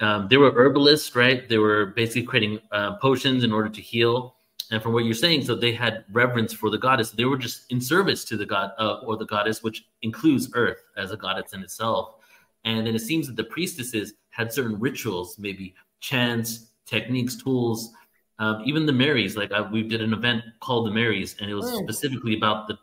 [0.00, 1.46] um, they were herbalists, right?
[1.48, 4.34] They were basically creating uh, potions in order to heal
[4.70, 7.10] and from what you're saying, so they had reverence for the goddess.
[7.10, 10.82] They were just in service to the god uh, or the goddess, which includes Earth
[10.96, 12.14] as a goddess in itself.
[12.64, 17.92] And then it seems that the priestesses had certain rituals, maybe chants, techniques, tools.
[18.38, 21.50] Um, even the Marys, like I, uh, we did an event called the Marys, and
[21.50, 21.82] it was mm.
[21.82, 22.78] specifically about the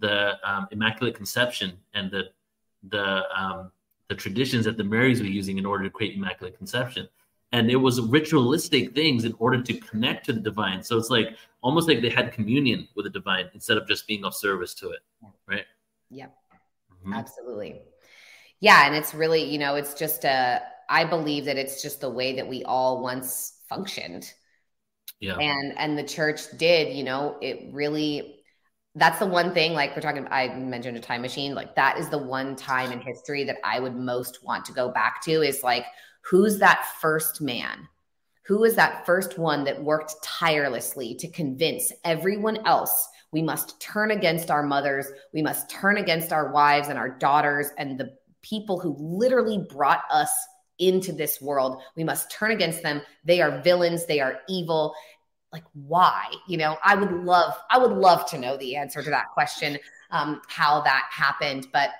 [0.00, 2.24] the um, Immaculate Conception and the
[2.88, 3.70] the um,
[4.08, 7.08] the traditions that the Marys were using in order to create Immaculate Conception.
[7.52, 10.84] And it was ritualistic things in order to connect to the divine.
[10.84, 14.24] So it's like almost like they had communion with the divine instead of just being
[14.24, 15.00] of service to it
[15.46, 15.64] right?
[16.10, 16.34] Yep.
[16.92, 17.12] Mm-hmm.
[17.14, 17.82] absolutely.
[18.60, 22.10] Yeah and it's really you know it's just a i believe that it's just the
[22.10, 24.32] way that we all once functioned.
[25.20, 25.36] Yeah.
[25.36, 28.39] And and the church did you know it really
[29.00, 32.08] that's the one thing like we're talking i mentioned a time machine like that is
[32.10, 35.64] the one time in history that i would most want to go back to is
[35.64, 35.84] like
[36.22, 37.88] who's that first man?
[38.44, 44.10] Who is that first one that worked tirelessly to convince everyone else we must turn
[44.10, 48.80] against our mothers, we must turn against our wives and our daughters and the people
[48.80, 50.32] who literally brought us
[50.80, 51.80] into this world.
[51.94, 53.02] We must turn against them.
[53.24, 54.94] They are villains, they are evil.
[55.52, 56.26] Like why?
[56.46, 59.78] You know, I would love I would love to know the answer to that question
[60.10, 61.90] um how that happened, but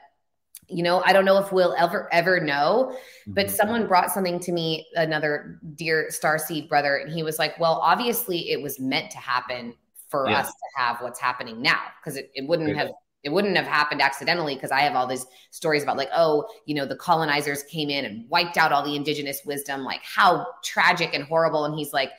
[0.71, 3.55] you know i don't know if we'll ever ever know but mm-hmm.
[3.55, 7.81] someone brought something to me another dear star seed brother and he was like well
[7.83, 9.75] obviously it was meant to happen
[10.09, 10.41] for yeah.
[10.41, 12.91] us to have what's happening now because it, it wouldn't have
[13.23, 16.75] it wouldn't have happened accidentally because i have all these stories about like oh you
[16.75, 21.15] know the colonizers came in and wiped out all the indigenous wisdom like how tragic
[21.15, 22.11] and horrible and he's like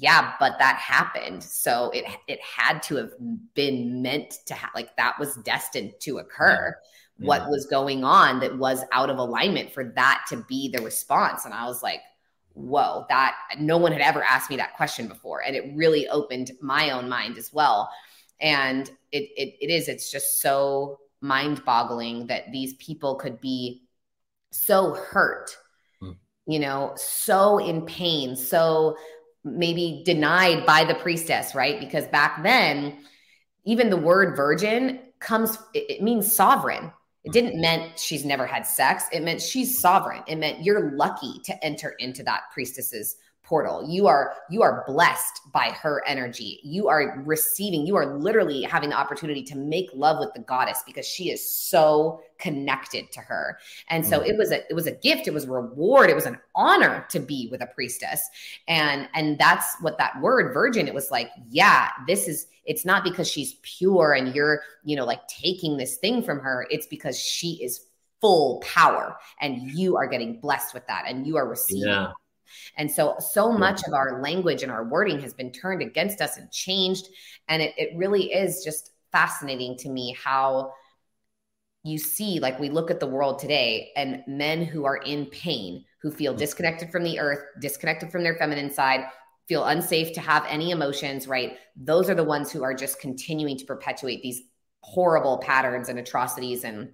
[0.00, 3.10] yeah but that happened so it it had to have
[3.54, 6.74] been meant to have like that was destined to occur
[7.18, 10.82] yeah what was going on that was out of alignment for that to be the
[10.82, 11.44] response.
[11.44, 12.00] And I was like,
[12.52, 15.42] whoa, that no one had ever asked me that question before.
[15.42, 17.90] And it really opened my own mind as well.
[18.40, 23.82] And it, it, it is, it's just so mind boggling that these people could be
[24.52, 25.56] so hurt,
[26.00, 26.12] hmm.
[26.46, 28.96] you know, so in pain, so
[29.56, 31.78] maybe denied by the priestess, right?
[31.80, 32.98] Because back then,
[33.64, 36.92] even the word virgin comes, it, it means sovereign
[37.28, 37.60] it didn't mm-hmm.
[37.60, 39.04] meant she's never had sex.
[39.12, 40.22] It meant she's sovereign.
[40.26, 43.16] It meant you're lucky to enter into that priestess's
[43.48, 43.84] portal.
[43.88, 46.60] You are you are blessed by her energy.
[46.62, 50.82] You are receiving you are literally having the opportunity to make love with the goddess
[50.86, 53.58] because she is so connected to her.
[53.88, 54.28] And so mm.
[54.28, 57.06] it was a it was a gift it was a reward it was an honor
[57.08, 58.28] to be with a priestess.
[58.68, 63.02] And and that's what that word virgin it was like yeah this is it's not
[63.02, 66.66] because she's pure and you're you know like taking this thing from her.
[66.70, 67.86] It's because she is
[68.20, 72.12] full power and you are getting blessed with that and you are receiving yeah.
[72.76, 76.36] And so, so much of our language and our wording has been turned against us
[76.36, 77.06] and changed.
[77.48, 80.72] And it, it really is just fascinating to me how
[81.84, 85.84] you see, like, we look at the world today and men who are in pain,
[86.02, 86.38] who feel mm.
[86.38, 89.04] disconnected from the earth, disconnected from their feminine side,
[89.48, 91.56] feel unsafe to have any emotions, right?
[91.76, 94.42] Those are the ones who are just continuing to perpetuate these
[94.80, 96.92] horrible patterns and atrocities and,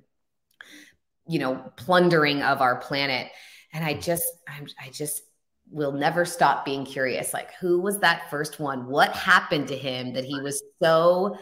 [1.27, 3.29] you know, plundering of our planet.
[3.73, 5.23] And I just, I'm, I just,
[5.71, 7.33] will never stop being curious.
[7.35, 8.87] Like, who was that first one?
[8.87, 11.37] What happened to him that he was so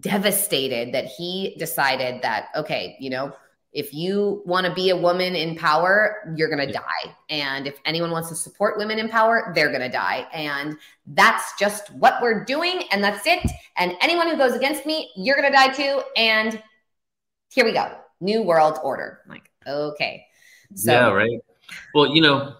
[0.00, 3.32] devastated that he decided that, okay, you know,
[3.72, 7.14] if you want to be a woman in power, you're going to die.
[7.28, 10.26] And if anyone wants to support women in power, they're going to die.
[10.32, 12.84] And that's just what we're doing.
[12.90, 13.48] And that's it.
[13.76, 16.02] And anyone who goes against me, you're going to die too.
[16.16, 16.62] And
[17.50, 17.98] here we go.
[18.20, 19.20] New world order.
[19.24, 20.24] I'm like, okay.
[20.74, 21.40] So, yeah, right.
[21.94, 22.56] Well, you know,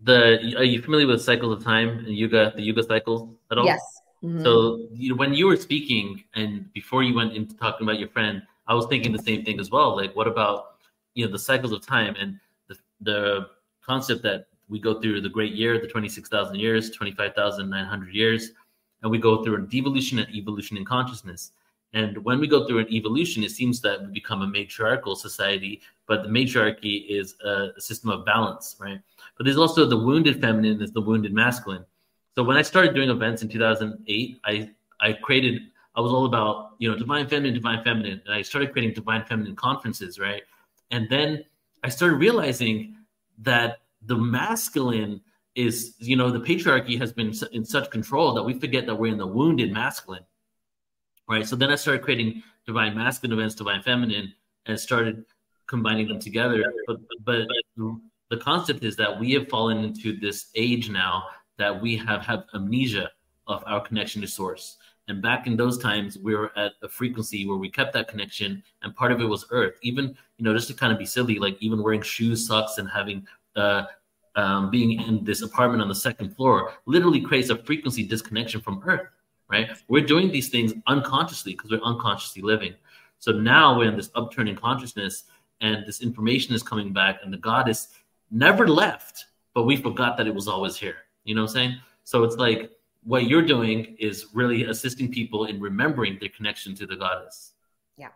[0.00, 3.66] the are you familiar with cycles of time and yuga the yuga cycles at all?
[3.66, 3.80] Yes.
[4.24, 4.42] Mm-hmm.
[4.42, 8.42] so you, when you were speaking and before you went into talking about your friend
[8.66, 10.78] i was thinking the same thing as well like what about
[11.14, 13.46] you know the cycles of time and the, the
[13.80, 18.50] concept that we go through the great year the 26000 years 25900 years
[19.02, 21.52] and we go through a devolution and evolution in consciousness
[21.94, 25.80] and when we go through an evolution, it seems that we become a matriarchal society,
[26.06, 29.00] but the matriarchy is a, system of balance, right?
[29.36, 31.84] But there's also the wounded feminine, there's the wounded masculine.
[32.34, 34.70] So when I started doing events in 2008, I
[35.00, 35.62] I created
[35.96, 39.24] I was all about you know divine feminine, divine feminine, and I started creating divine
[39.24, 40.42] feminine conferences, right?
[40.90, 41.44] And then
[41.82, 42.96] I started realizing
[43.38, 45.20] that the masculine
[45.54, 49.12] is you know the patriarchy has been in such control that we forget that we're
[49.12, 50.24] in the wounded masculine
[51.28, 51.46] right?
[51.46, 54.32] So then I started creating divine masculine events, divine feminine,
[54.66, 55.24] and started
[55.66, 56.62] combining them together.
[56.86, 57.46] But but
[58.30, 61.24] the concept is that we have fallen into this age now
[61.58, 63.10] that we have have amnesia
[63.46, 64.76] of our connection to source.
[65.08, 68.62] And back in those times, we were at a frequency where we kept that connection,
[68.82, 69.78] and part of it was Earth.
[69.82, 72.88] Even you know, just to kind of be silly, like even wearing shoes, socks, and
[72.88, 73.84] having uh,
[74.36, 78.82] um, being in this apartment on the second floor literally creates a frequency disconnection from
[78.84, 79.08] Earth
[79.50, 79.70] right?
[79.88, 82.74] We're doing these things unconsciously because we're unconsciously living.
[83.18, 85.24] So now we're in this upturning consciousness,
[85.60, 87.88] and this information is coming back, and the goddess
[88.30, 90.96] never left, but we forgot that it was always here.
[91.24, 91.76] You know what I'm saying?
[92.04, 92.70] So it's like
[93.04, 97.52] what you're doing is really assisting people in remembering their connection to the goddess.
[97.96, 98.10] Yeah,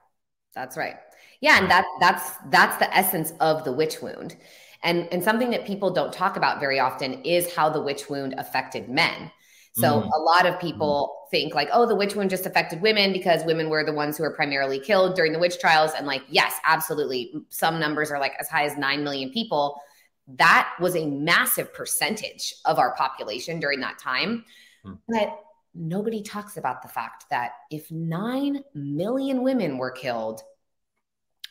[0.54, 0.96] that's right.
[1.40, 4.36] Yeah, and that that's that's the essence of the witch wound.
[4.84, 8.34] And and something that people don't talk about very often is how the witch wound
[8.38, 9.30] affected men.
[9.74, 10.10] So mm.
[10.14, 11.30] a lot of people mm.
[11.30, 14.22] think like, oh, the witch wound just affected women because women were the ones who
[14.22, 15.92] were primarily killed during the witch trials.
[15.96, 17.32] And like, yes, absolutely.
[17.48, 19.80] Some numbers are like as high as 9 million people.
[20.28, 24.44] That was a massive percentage of our population during that time.
[24.84, 24.98] Mm.
[25.08, 25.38] But
[25.74, 30.42] nobody talks about the fact that if 9 million women were killed,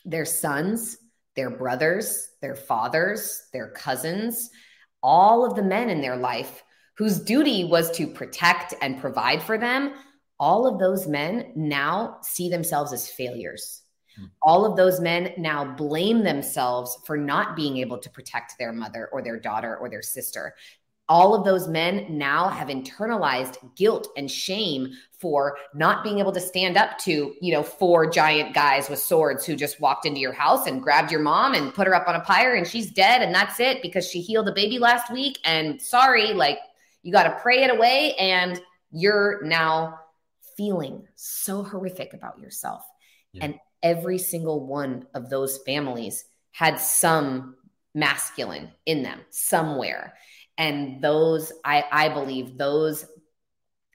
[0.06, 0.98] their sons,
[1.36, 4.52] their brothers, their fathers, their cousins,
[5.02, 6.64] all of the men in their life
[7.02, 9.92] whose duty was to protect and provide for them,
[10.40, 13.82] all of those men now see themselves as failures.
[14.16, 14.26] Hmm.
[14.44, 19.10] All of those men now blame themselves for not being able to protect their mother
[19.12, 20.54] or their daughter or their sister.
[21.10, 26.40] All of those men now have internalized guilt and shame for not being able to
[26.40, 30.34] stand up to, you know, four giant guys with swords who just walked into your
[30.34, 33.24] house and grabbed your mom and put her up on a pyre and she's dead
[33.24, 36.60] and that's it because she healed a baby last week and sorry, like
[37.04, 38.62] you got to pray it away, and
[38.92, 40.00] you're now
[40.58, 42.84] feeling so horrific about yourself.
[43.34, 43.46] Yeah.
[43.46, 47.56] And every single one of those families had some
[47.96, 50.14] masculine in them somewhere.
[50.58, 53.06] And those, I, I believe, those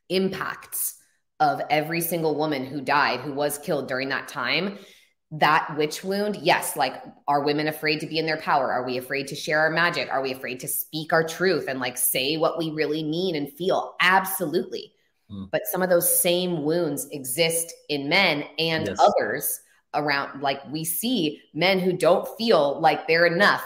[0.08, 0.96] impacts
[1.38, 4.78] of every single woman who died, who was killed during that time,
[5.32, 8.96] that witch wound yes like are women afraid to be in their power are we
[8.96, 12.36] afraid to share our magic are we afraid to speak our truth and like say
[12.36, 14.92] what we really mean and feel absolutely
[15.28, 15.50] mm.
[15.50, 18.98] but some of those same wounds exist in men and yes.
[19.00, 19.60] others
[19.94, 23.64] around like we see men who don't feel like they're enough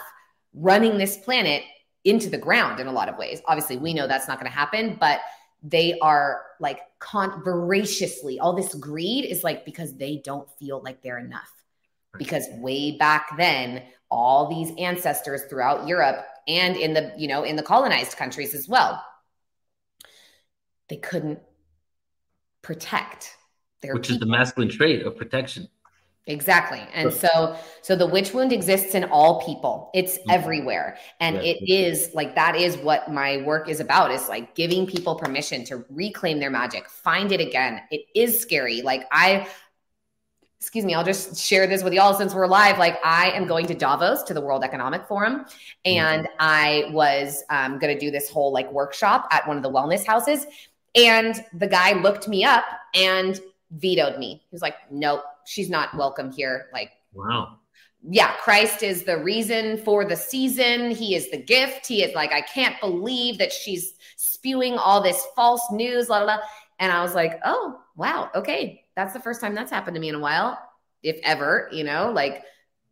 [0.55, 1.63] running this planet
[2.03, 3.41] into the ground in a lot of ways.
[3.45, 5.19] Obviously, we know that's not going to happen, but
[5.61, 11.01] they are like con- voraciously all this greed is like because they don't feel like
[11.01, 11.51] they're enough.
[12.17, 17.55] Because way back then all these ancestors throughout europe and in the you know in
[17.55, 19.03] the colonized countries as well
[20.89, 21.39] they couldn't
[22.61, 23.35] protect
[23.81, 24.15] their witch people.
[24.15, 25.67] is the masculine trait of protection
[26.27, 30.31] exactly and so so the witch wound exists in all people it's mm-hmm.
[30.31, 34.85] everywhere and it is like that is what my work is about is like giving
[34.85, 39.47] people permission to reclaim their magic find it again it is scary like i
[40.61, 42.77] excuse me, I'll just share this with y'all since we're live.
[42.77, 45.43] Like, I am going to Davos to the World Economic Forum,
[45.85, 46.35] and mm-hmm.
[46.39, 50.05] I was um, going to do this whole like workshop at one of the wellness
[50.05, 50.45] houses.
[50.93, 52.63] And the guy looked me up
[52.93, 53.41] and
[53.71, 54.43] vetoed me.
[54.49, 56.67] He was like, nope, she's not welcome here.
[56.73, 57.57] Like, wow.
[58.03, 60.89] Yeah, Christ is the reason for the season.
[60.89, 61.85] He is the gift.
[61.85, 66.25] He is like, I can't believe that she's spewing all this false news, la la
[66.25, 66.37] la.
[66.79, 70.09] And I was like, oh, wow, okay, that's the first time that's happened to me
[70.09, 70.57] in a while,
[71.03, 72.43] if ever, you know, like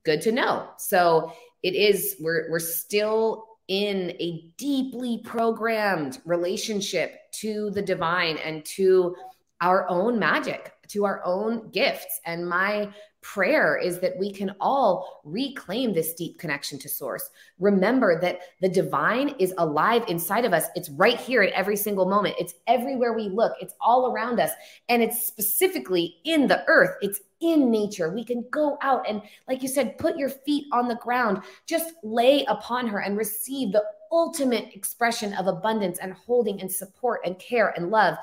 [0.04, 0.70] good to know.
[0.78, 1.34] So
[1.64, 9.16] it is, we're, we're still in a deeply programmed relationship to the divine and to
[9.62, 12.20] our own magic, to our own gifts.
[12.26, 12.90] And my
[13.22, 17.30] prayer is that we can all reclaim this deep connection to source.
[17.60, 20.68] Remember that the divine is alive inside of us.
[20.76, 22.36] It's right here at every single moment.
[22.40, 23.54] It's everywhere we look.
[23.60, 24.52] It's all around us.
[24.88, 26.96] And it's specifically in the earth.
[27.02, 28.10] It's in nature.
[28.10, 31.94] We can go out and, like you said, put your feet on the ground, just
[32.04, 37.38] lay upon her and receive the ultimate expression of abundance and holding and support and
[37.38, 38.18] care and love.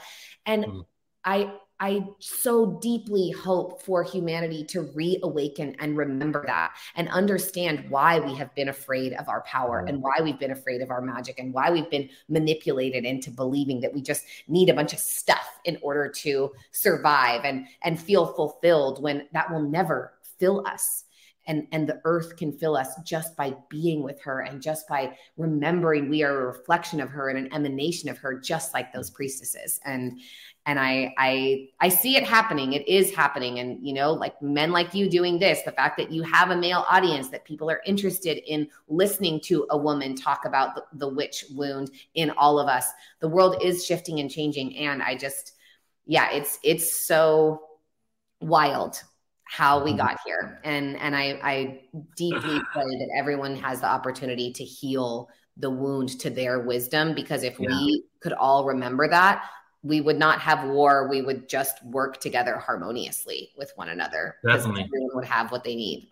[0.46, 0.86] And mm.
[1.24, 8.18] I I so deeply hope for humanity to reawaken and remember that and understand why
[8.18, 11.38] we have been afraid of our power and why we've been afraid of our magic
[11.38, 15.58] and why we've been manipulated into believing that we just need a bunch of stuff
[15.64, 21.05] in order to survive and and feel fulfilled when that will never fill us
[21.46, 25.16] and and the earth can fill us just by being with her and just by
[25.36, 29.10] remembering we are a reflection of her and an emanation of her just like those
[29.10, 30.20] priestesses and
[30.66, 32.72] and I I I see it happening.
[32.72, 36.10] It is happening, and you know, like men like you doing this, the fact that
[36.10, 40.44] you have a male audience, that people are interested in listening to a woman talk
[40.44, 42.88] about the, the witch wound in all of us.
[43.20, 45.52] The world is shifting and changing, and I just,
[46.04, 47.62] yeah, it's it's so
[48.40, 49.00] wild
[49.46, 49.98] how we mm-hmm.
[49.98, 51.80] got here, and and I I
[52.16, 57.42] deeply pray that everyone has the opportunity to heal the wound to their wisdom because
[57.42, 57.68] if yeah.
[57.68, 59.42] we could all remember that
[59.86, 61.08] we would not have war.
[61.08, 64.36] We would just work together harmoniously with one another.
[64.44, 64.82] Definitely.
[64.82, 66.08] Everyone would have what they need.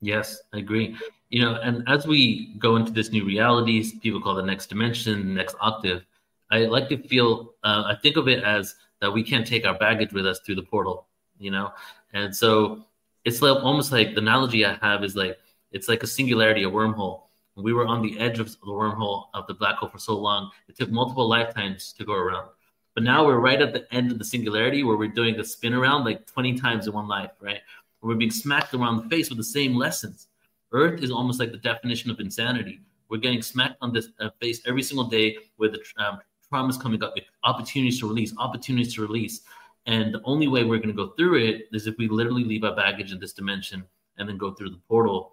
[0.00, 0.96] Yes, I agree.
[1.30, 5.34] You know, and as we go into this new reality, people call the next dimension,
[5.34, 6.04] next octave.
[6.50, 9.76] I like to feel, uh, I think of it as that we can't take our
[9.78, 11.06] baggage with us through the portal,
[11.38, 11.72] you know?
[12.12, 12.84] And so
[13.24, 15.38] it's like almost like the analogy I have is like,
[15.72, 17.22] it's like a singularity, a wormhole.
[17.56, 20.50] We were on the edge of the wormhole of the black hole for so long,
[20.68, 22.48] it took multiple lifetimes to go around.
[22.94, 25.74] But now we're right at the end of the singularity where we're doing a spin
[25.74, 27.60] around like 20 times in one life, right?
[28.00, 30.28] We're being smacked around the face with the same lessons.
[30.72, 32.80] Earth is almost like the definition of insanity.
[33.08, 36.18] We're getting smacked on the uh, face every single day with the um,
[36.52, 39.42] traumas coming up, opportunities to release, opportunities to release.
[39.88, 42.62] And the only way we're going to go through it is if we literally leave
[42.62, 43.82] our baggage in this dimension
[44.18, 45.32] and then go through the portal.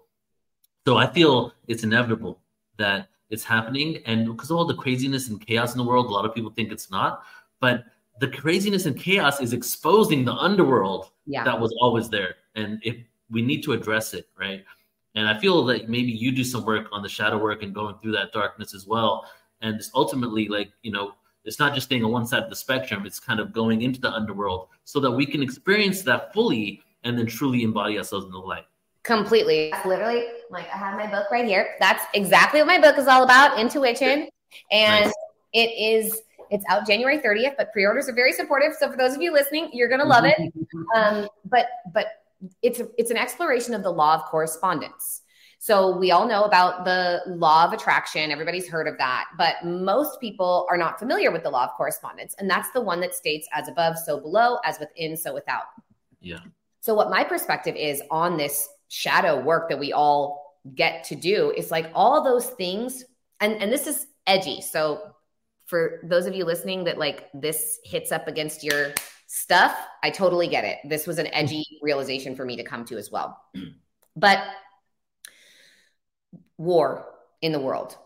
[0.86, 2.40] So I feel it's inevitable
[2.78, 3.98] that it's happening.
[4.06, 6.50] And because of all the craziness and chaos in the world, a lot of people
[6.50, 7.22] think it's not.
[7.60, 7.84] But
[8.18, 11.44] the craziness and chaos is exposing the underworld yeah.
[11.44, 12.36] that was always there.
[12.54, 12.96] And if
[13.30, 14.64] we need to address it, right?
[15.16, 17.96] And I feel that maybe you do some work on the shadow work and going
[18.00, 19.28] through that darkness as well.
[19.60, 21.12] And ultimately like, you know,
[21.46, 24.00] it's not just staying on one side of the spectrum, it's kind of going into
[24.00, 28.32] the underworld so that we can experience that fully and then truly embody ourselves in
[28.32, 28.64] the light.
[29.04, 29.72] Completely.
[29.84, 31.76] literally like I have my book right here.
[31.78, 34.28] That's exactly what my book is all about, IntuWitchin.
[34.72, 35.14] And nice.
[35.52, 38.72] it is it's out January 30th, but pre-orders are very supportive.
[38.78, 40.52] So for those of you listening, you're going to love it.
[40.94, 42.06] Um, but but
[42.62, 45.22] it's it's an exploration of the law of correspondence.
[45.66, 48.30] So we all know about the law of attraction.
[48.30, 52.36] Everybody's heard of that, but most people are not familiar with the law of correspondence,
[52.38, 55.64] and that's the one that states as above, so below, as within, so without.
[56.20, 56.38] Yeah.
[56.82, 61.52] So what my perspective is on this shadow work that we all get to do
[61.56, 63.04] is like all those things
[63.40, 64.60] and and this is edgy.
[64.60, 65.16] So
[65.64, 68.92] for those of you listening that like this hits up against your
[69.26, 70.78] stuff, I totally get it.
[70.88, 73.42] This was an edgy realization for me to come to as well.
[74.14, 74.44] But
[76.58, 77.06] war
[77.42, 77.96] in the world,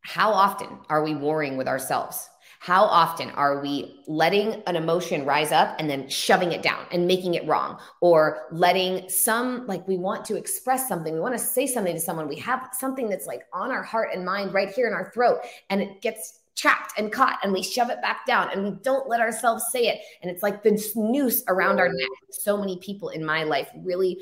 [0.00, 2.28] how often are we warring with ourselves?
[2.58, 7.08] How often are we letting an emotion rise up and then shoving it down and
[7.08, 7.80] making it wrong?
[8.00, 12.00] Or letting some, like we want to express something, we want to say something to
[12.00, 15.10] someone, we have something that's like on our heart and mind right here in our
[15.12, 15.40] throat,
[15.70, 19.08] and it gets trapped and caught and we shove it back down and we don't
[19.08, 20.00] let ourselves say it.
[20.22, 22.08] And it's like this noose around our neck.
[22.30, 24.18] So many people in my life really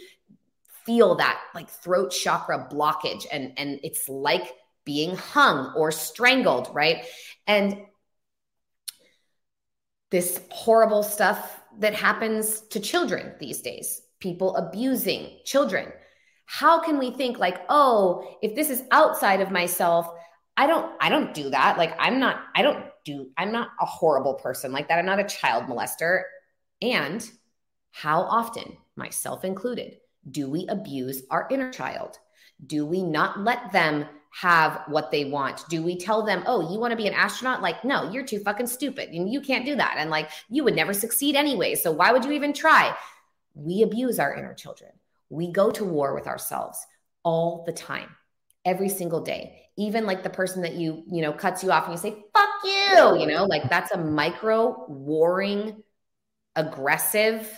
[0.90, 7.04] feel that like throat chakra blockage and and it's like being hung or strangled, right?
[7.46, 7.82] And
[10.10, 15.92] this horrible stuff that happens to children these days, people abusing children.
[16.46, 20.12] How can we think like, "Oh, if this is outside of myself,
[20.56, 21.78] I don't I don't do that.
[21.78, 24.98] Like I'm not I don't do I'm not a horrible person like that.
[24.98, 26.22] I'm not a child molester."
[26.82, 27.24] And
[27.92, 32.18] how often, myself included, do we abuse our inner child?
[32.66, 35.64] Do we not let them have what they want?
[35.68, 37.62] Do we tell them, oh, you want to be an astronaut?
[37.62, 39.96] Like, no, you're too fucking stupid and you can't do that.
[39.98, 41.74] And like, you would never succeed anyway.
[41.74, 42.94] So why would you even try?
[43.54, 44.92] We abuse our inner children.
[45.30, 46.84] We go to war with ourselves
[47.22, 48.08] all the time,
[48.64, 49.56] every single day.
[49.76, 52.50] Even like the person that you, you know, cuts you off and you say, fuck
[52.64, 55.82] you, you know, like that's a micro warring,
[56.54, 57.50] aggressive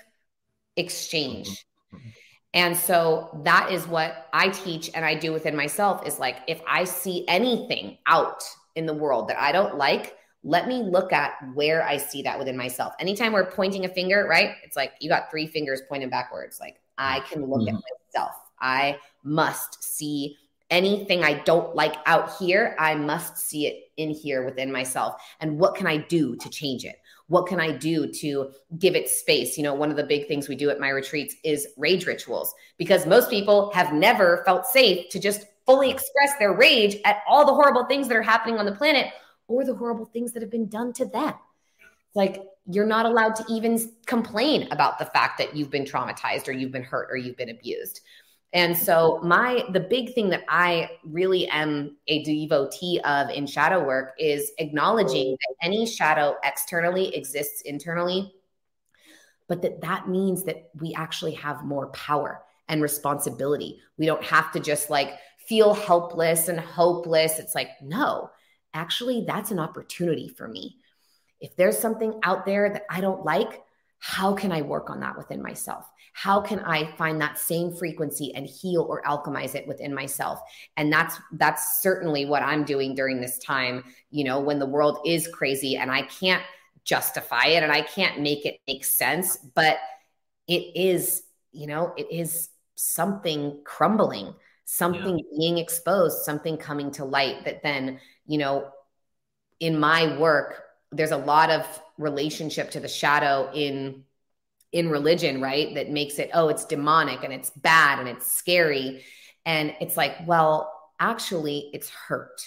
[0.77, 1.49] exchange.
[1.49, 1.97] Mm-hmm.
[1.97, 2.09] Mm-hmm.
[2.55, 6.61] And so that is what I teach and I do within myself is like, if
[6.67, 8.43] I see anything out
[8.75, 12.39] in the world that I don't like, let me look at where I see that
[12.39, 12.95] within myself.
[12.99, 14.57] Anytime we're pointing a finger, right?
[14.65, 16.59] It's like you got three fingers pointing backwards.
[16.61, 17.77] Like I can look mm-hmm.
[17.77, 17.83] at
[18.15, 18.33] myself.
[18.61, 20.37] I must see
[20.69, 22.75] anything I don't like out here.
[22.79, 25.23] I must see it in here within myself.
[25.41, 26.97] And what can I do to change it?
[27.33, 29.57] What can I do to give it space?
[29.57, 32.55] You know, one of the big things we do at my retreats is rage rituals
[32.77, 37.47] because most people have never felt safe to just fully express their rage at all
[37.47, 39.07] the horrible things that are happening on the planet
[39.49, 41.33] or the horrible things that have been done to them.
[42.15, 46.53] Like you're not allowed to even complain about the fact that you've been traumatized or
[46.53, 48.03] you've been hurt or you've been abused.
[48.55, 53.83] And so my the big thing that I really am a devotee of in shadow
[53.85, 58.35] work is acknowledging that any shadow externally exists internally
[59.53, 63.83] but that that means that we actually have more power and responsibility.
[63.99, 67.39] We don't have to just like feel helpless and hopeless.
[67.39, 68.31] It's like no,
[68.73, 70.79] actually that's an opportunity for me.
[71.39, 73.63] If there's something out there that I don't like,
[73.99, 75.85] how can I work on that within myself?
[76.13, 80.41] How can I find that same frequency and heal or alchemize it within myself?
[80.77, 84.99] And that's that's certainly what I'm doing during this time, you know, when the world
[85.07, 86.43] is crazy and I can't
[86.85, 89.79] justify it and I can't make it make sense, but
[90.47, 94.35] it is, you know, it is something crumbling,
[94.65, 95.25] something yeah.
[95.39, 98.71] being exposed, something coming to light that then, you know,
[99.61, 101.65] in my work, there's a lot of
[101.97, 104.05] relationship to the shadow in
[104.73, 109.05] in religion right that makes it oh it's demonic and it's bad and it's scary.
[109.45, 112.41] And it's like well actually it's hurt.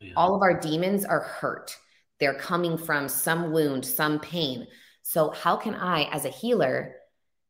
[0.00, 0.12] Yeah.
[0.16, 1.76] all of our demons are hurt.
[2.20, 4.66] They're coming from some wound some pain.
[5.02, 6.96] So how can i as a healer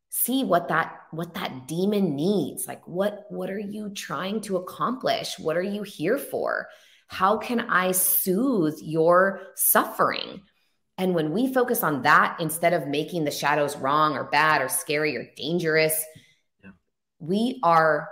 [0.09, 2.67] see what that what that demon needs?
[2.67, 5.39] Like what what are you trying to accomplish?
[5.39, 6.67] What are you here for?
[7.07, 10.41] How can i soothe your suffering
[10.97, 14.69] and when we focus on that instead of making the shadows wrong or bad or
[14.69, 16.05] scary or dangerous,
[16.63, 16.71] yeah.
[17.19, 18.09] we are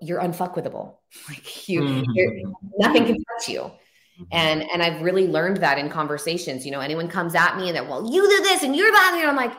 [0.00, 0.96] you're unfuckwithable.
[1.28, 2.52] Like you, mm-hmm.
[2.78, 3.60] nothing can touch you.
[3.60, 4.24] Mm-hmm.
[4.32, 6.64] And and I've really learned that in conversations.
[6.64, 9.20] You know, anyone comes at me and they're, well, you do this and you're bad.
[9.20, 9.52] And I'm like,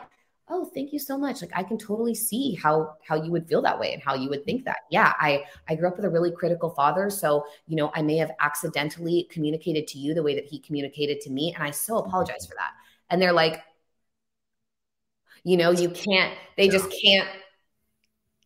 [0.48, 1.40] oh thank you so much.
[1.40, 4.28] Like i can totally see how how you would feel that way and how you
[4.28, 4.78] would think that.
[4.90, 8.16] Yeah i i grew up with a really critical father so you know i may
[8.16, 11.98] have accidentally communicated to you the way that he communicated to me and i so
[11.98, 12.72] apologize for that.
[13.10, 13.62] And they're like
[15.44, 17.28] you know you can't they just can't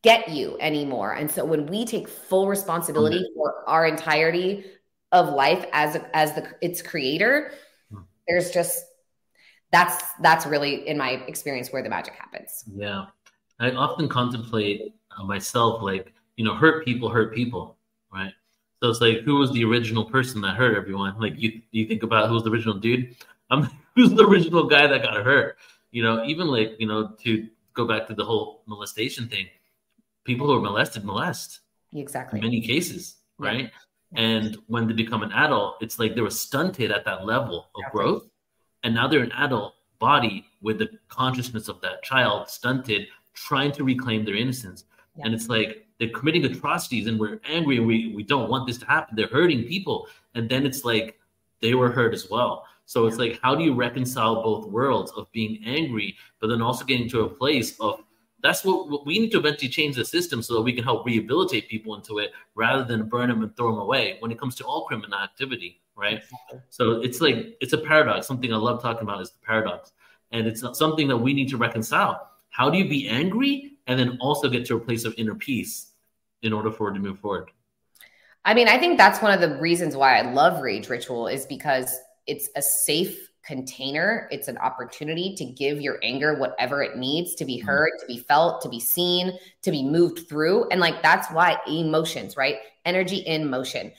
[0.03, 1.13] get you anymore.
[1.13, 4.65] And so when we take full responsibility for our entirety
[5.13, 7.53] of life as as the its creator
[7.91, 8.01] hmm.
[8.27, 8.85] there's just
[9.73, 12.65] that's that's really in my experience where the magic happens.
[12.75, 13.07] Yeah.
[13.61, 17.77] I often contemplate uh, myself like you know hurt people hurt people
[18.13, 18.33] right?
[18.83, 21.19] So it's like who was the original person that hurt everyone?
[21.21, 23.17] Like you you think about who was the original dude?
[23.51, 25.57] I'm who's the original guy that got hurt?
[25.91, 29.47] You know even like you know to go back to the whole molestation thing
[30.25, 31.61] people who are molested molest.
[31.95, 32.39] Exactly.
[32.39, 33.71] In many cases right?
[34.13, 34.21] Yeah.
[34.21, 37.81] and when they become an adult it's like they were stunted at that level of
[37.81, 37.99] exactly.
[37.99, 38.27] growth
[38.83, 43.85] and now they're an adult body with the consciousness of that child stunted trying to
[43.85, 44.85] reclaim their innocence
[45.17, 45.25] yeah.
[45.25, 48.79] and it's like they're committing atrocities and we're angry and we, we don't want this
[48.79, 49.17] to happen.
[49.17, 50.09] They're hurting people.
[50.35, 51.19] And then it's like
[51.61, 52.65] they were hurt as well.
[52.87, 56.85] So it's like, how do you reconcile both worlds of being angry, but then also
[56.85, 58.03] getting to a place of
[58.41, 61.05] that's what, what we need to eventually change the system so that we can help
[61.05, 64.55] rehabilitate people into it rather than burn them and throw them away when it comes
[64.55, 66.23] to all criminal activity, right?
[66.71, 68.27] So it's like it's a paradox.
[68.27, 69.93] Something I love talking about is the paradox,
[70.31, 72.29] and it's something that we need to reconcile.
[72.51, 75.93] How do you be angry and then also get to a place of inner peace
[76.43, 77.51] in order for it to move forward?
[78.45, 81.45] I mean, I think that's one of the reasons why I love Rage Ritual is
[81.45, 84.29] because it's a safe container.
[84.31, 87.67] It's an opportunity to give your anger whatever it needs to be mm-hmm.
[87.67, 89.33] heard, to be felt, to be seen,
[89.63, 90.69] to be moved through.
[90.69, 92.57] And like that's why emotions, right?
[92.85, 93.93] Energy in motion.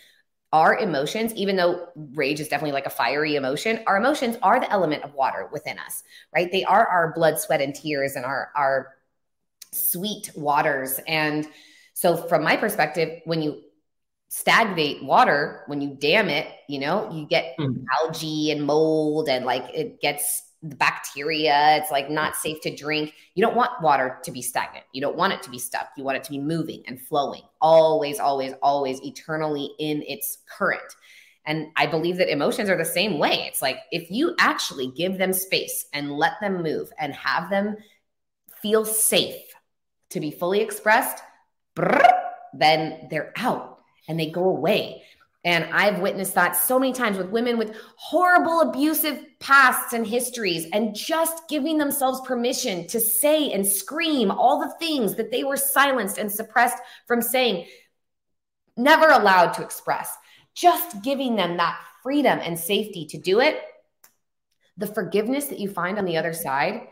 [0.52, 4.72] Our emotions, even though rage is definitely like a fiery emotion, our emotions are the
[4.72, 6.52] element of water within us, right?
[6.52, 8.95] They are our blood, sweat, and tears and our our
[9.72, 11.00] sweet waters.
[11.08, 11.47] And
[11.93, 13.62] so from my perspective, when you
[14.32, 17.84] stagnate water when you dam it you know you get mm.
[18.00, 23.14] algae and mold and like it gets the bacteria it's like not safe to drink.
[23.36, 24.86] You don't want water to be stagnant.
[24.93, 25.89] You don't want it to be stuck.
[25.95, 30.95] You want it to be moving and flowing always always always eternally in its current.
[31.45, 33.45] And i believe that emotions are the same way.
[33.47, 37.78] It's like if you actually give them space and let them move and have them
[38.62, 39.41] feel safe
[40.10, 41.24] to be fully expressed
[42.53, 45.03] then they're out and they go away.
[45.46, 50.68] And I've witnessed that so many times with women with horrible abusive pasts and histories,
[50.74, 55.56] and just giving themselves permission to say and scream all the things that they were
[55.56, 56.78] silenced and suppressed
[57.08, 57.68] from saying,
[58.76, 60.14] never allowed to express.
[60.56, 63.62] Just giving them that freedom and safety to do it.
[64.78, 66.88] The forgiveness that you find on the other side,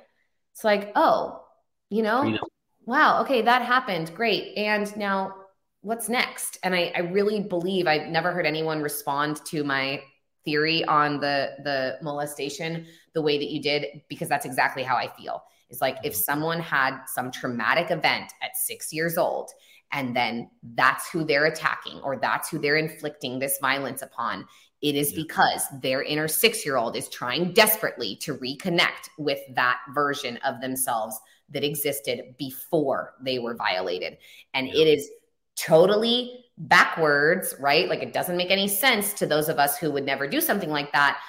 [0.54, 1.44] it's like, oh,
[1.90, 2.46] you know, freedom.
[2.86, 4.14] wow, okay, that happened.
[4.16, 4.58] Great.
[4.58, 5.36] And now
[5.82, 6.58] what's next?
[6.64, 10.02] And I, I really believe I've never heard anyone respond to my
[10.46, 15.08] theory on the the molestation the way that you did because that's exactly how I
[15.08, 15.44] feel.
[15.70, 16.22] It's like if mm-hmm.
[16.22, 19.52] someone had some traumatic event at 6 years old
[19.92, 24.46] and then that's who they're attacking or that's who they're inflicting this violence upon
[24.82, 25.24] it is yeah.
[25.24, 31.20] because their inner 6-year-old is trying desperately to reconnect with that version of themselves
[31.50, 34.18] that existed before they were violated
[34.54, 34.82] and yeah.
[34.82, 35.10] it is
[35.58, 37.88] totally backwards, right?
[37.90, 40.70] Like it doesn't make any sense to those of us who would never do something
[40.70, 41.20] like that.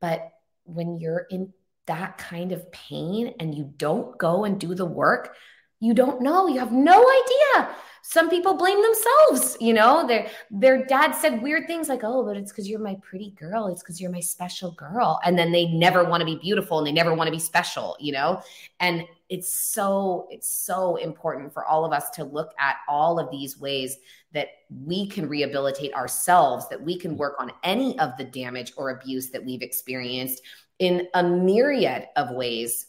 [0.00, 0.30] But
[0.64, 1.52] when you're in
[1.86, 5.36] that kind of pain and you don't go and do the work,
[5.84, 6.46] you don't know.
[6.46, 7.76] You have no idea.
[8.00, 10.06] Some people blame themselves, you know.
[10.06, 13.66] Their their dad said weird things like, "Oh, but it's cuz you're my pretty girl.
[13.66, 16.86] It's cuz you're my special girl." And then they never want to be beautiful and
[16.86, 18.42] they never want to be special, you know?
[18.80, 23.30] And it's so it's so important for all of us to look at all of
[23.30, 23.98] these ways
[24.32, 24.48] that
[24.86, 29.30] we can rehabilitate ourselves that we can work on any of the damage or abuse
[29.30, 30.42] that we've experienced
[30.78, 32.88] in a myriad of ways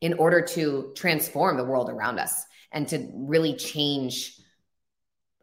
[0.00, 4.38] in order to transform the world around us and to really change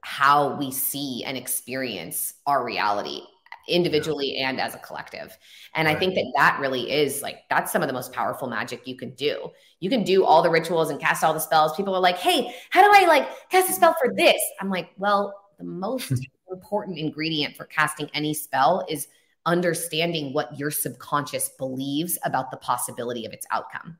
[0.02, 3.22] how we see and experience our reality
[3.68, 4.50] individually yeah.
[4.50, 5.38] and as a collective.
[5.74, 5.96] And right.
[5.96, 8.96] I think that that really is like that's some of the most powerful magic you
[8.96, 9.50] can do.
[9.80, 11.76] You can do all the rituals and cast all the spells.
[11.76, 14.90] People are like, "Hey, how do I like cast a spell for this?" I'm like,
[14.98, 16.12] "Well, the most
[16.52, 19.08] important ingredient for casting any spell is
[19.46, 23.98] understanding what your subconscious believes about the possibility of its outcome."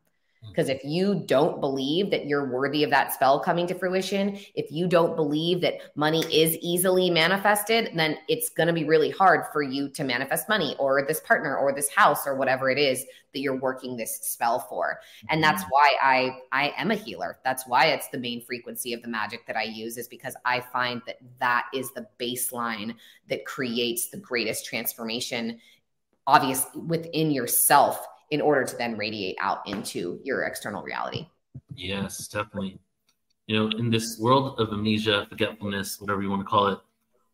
[0.48, 4.72] Because if you don't believe that you're worthy of that spell coming to fruition, if
[4.72, 9.46] you don't believe that money is easily manifested, then it's going to be really hard
[9.52, 13.04] for you to manifest money or this partner or this house or whatever it is
[13.34, 15.00] that you're working this spell for.
[15.30, 15.72] And that's mm-hmm.
[15.72, 17.40] why I I am a healer.
[17.44, 20.60] That's why it's the main frequency of the magic that I use is because I
[20.60, 22.96] find that that is the baseline
[23.28, 25.60] that creates the greatest transformation
[26.26, 31.28] obviously within yourself in order to then radiate out into your external reality.
[31.76, 32.80] Yes, definitely.
[33.46, 36.80] You know, in this world of amnesia, forgetfulness, whatever you want to call it,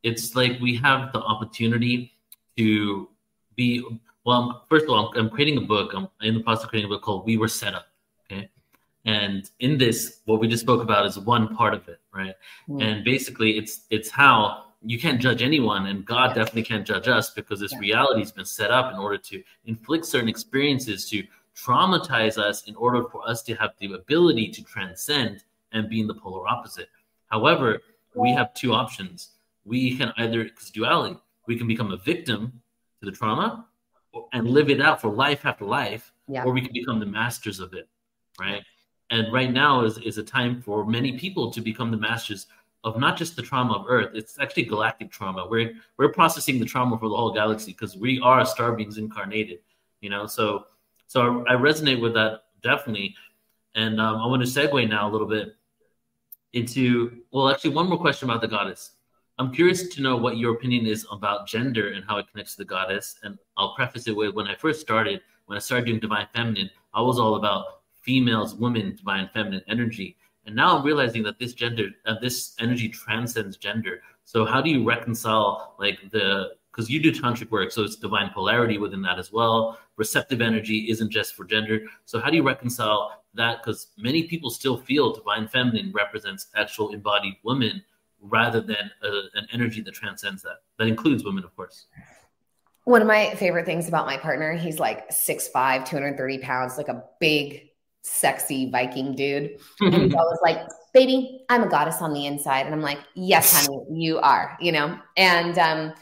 [0.04, 2.12] it's like we have the opportunity
[2.58, 3.08] to
[3.56, 3.82] be.
[4.26, 5.94] Well, first of all, I'm, creating a book.
[5.96, 7.88] I'm in the process of creating a book called "We Were Set Up."
[8.26, 8.50] Okay,
[9.06, 12.36] and in this, what we just spoke about is one part of it, right?
[12.68, 12.84] Mm.
[12.84, 17.32] And basically, it's it's how you can't judge anyone and god definitely can't judge us
[17.32, 21.24] because this reality has been set up in order to inflict certain experiences to
[21.56, 26.08] traumatize us in order for us to have the ability to transcend and be in
[26.08, 26.88] the polar opposite.
[27.28, 27.82] However
[28.16, 29.32] we have two options.
[29.66, 32.62] We can either because duality we can become a victim
[33.00, 33.66] to the trauma
[34.34, 36.44] and live it out for life after life yeah.
[36.44, 37.88] or we can become the masters of it
[38.40, 38.64] right?
[39.12, 42.48] And right now is, is a time for many people to become the masters
[42.84, 45.48] of not just the trauma of Earth, it's actually galactic trauma.
[45.48, 49.60] We're we're processing the trauma for the whole galaxy because we are star beings incarnated,
[50.02, 50.26] you know.
[50.26, 50.66] So
[51.08, 53.16] so I, I resonate with that definitely.
[53.76, 55.56] And um, I want to segue now a little bit
[56.54, 58.92] into well, actually, one more question about the goddess.
[59.38, 62.58] I'm curious to know what your opinion is about gender and how it connects to
[62.60, 63.16] the goddess.
[63.24, 66.70] And I'll preface it with when I first started, when I started doing divine feminine,
[66.94, 70.18] I was all about females, women, divine feminine energy.
[70.50, 74.02] And now I'm realizing that this gender, uh, this energy transcends gender.
[74.26, 78.32] So how do you reconcile like the because you do tantric work, so it's divine
[78.34, 79.78] polarity within that as well.
[79.96, 81.82] Receptive energy isn't just for gender.
[82.06, 83.62] So how do you reconcile that?
[83.62, 87.84] Because many people still feel divine feminine represents actual embodied women
[88.20, 90.62] rather than a, an energy that transcends that.
[90.80, 91.86] That includes women, of course.
[92.86, 97.04] One of my favorite things about my partner, he's like 6'5, 230 pounds, like a
[97.20, 97.69] big,
[98.10, 99.60] sexy Viking dude.
[99.82, 102.66] and he's always like, baby, I'm a goddess on the inside.
[102.66, 104.98] And I'm like, yes, honey, you are, you know?
[105.18, 105.94] And um,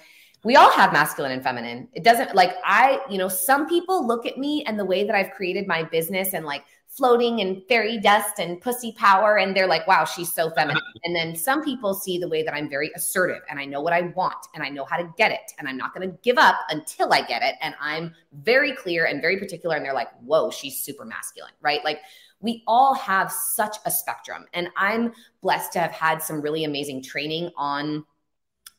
[0.44, 1.88] we all have masculine and feminine.
[1.94, 5.16] It doesn't like I, you know, some people look at me and the way that
[5.16, 6.64] I've created my business and like
[6.98, 10.82] floating and fairy dust and pussy power and they're like wow she's so feminine.
[11.04, 13.94] And then some people see the way that i'm very assertive and i know what
[13.94, 16.38] i want and i know how to get it and i'm not going to give
[16.38, 20.10] up until i get it and i'm very clear and very particular and they're like
[20.22, 21.84] whoa she's super masculine right?
[21.86, 22.00] Like
[22.40, 27.02] we all have such a spectrum and i'm blessed to have had some really amazing
[27.02, 28.04] training on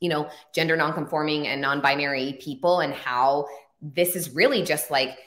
[0.01, 3.47] you know gender nonconforming and non-binary people and how
[3.81, 5.19] this is really just like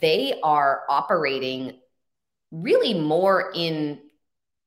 [0.00, 1.79] they are operating
[2.50, 4.00] really more in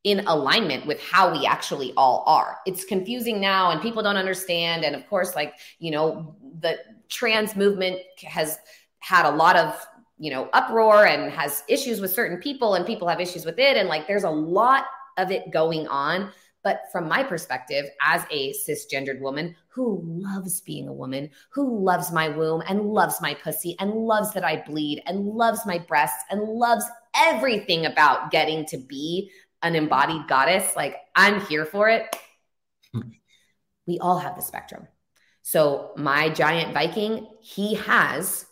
[0.03, 2.57] in alignment with how we actually all are.
[2.65, 6.77] It's confusing now and people don't understand and of course like, you know, the
[7.09, 8.57] trans movement has
[8.99, 9.73] had a lot of,
[10.17, 13.77] you know, uproar and has issues with certain people and people have issues with it
[13.77, 14.85] and like there's a lot
[15.17, 16.31] of it going on.
[16.63, 22.11] But from my perspective, as a cisgendered woman who loves being a woman, who loves
[22.11, 26.23] my womb and loves my pussy and loves that I bleed and loves my breasts
[26.29, 26.85] and loves
[27.15, 30.75] everything about getting to be an embodied goddess.
[30.75, 32.15] Like I'm here for it.
[32.93, 33.09] Hmm.
[33.87, 34.87] we all have the spectrum.
[35.41, 38.45] So my giant Viking, he has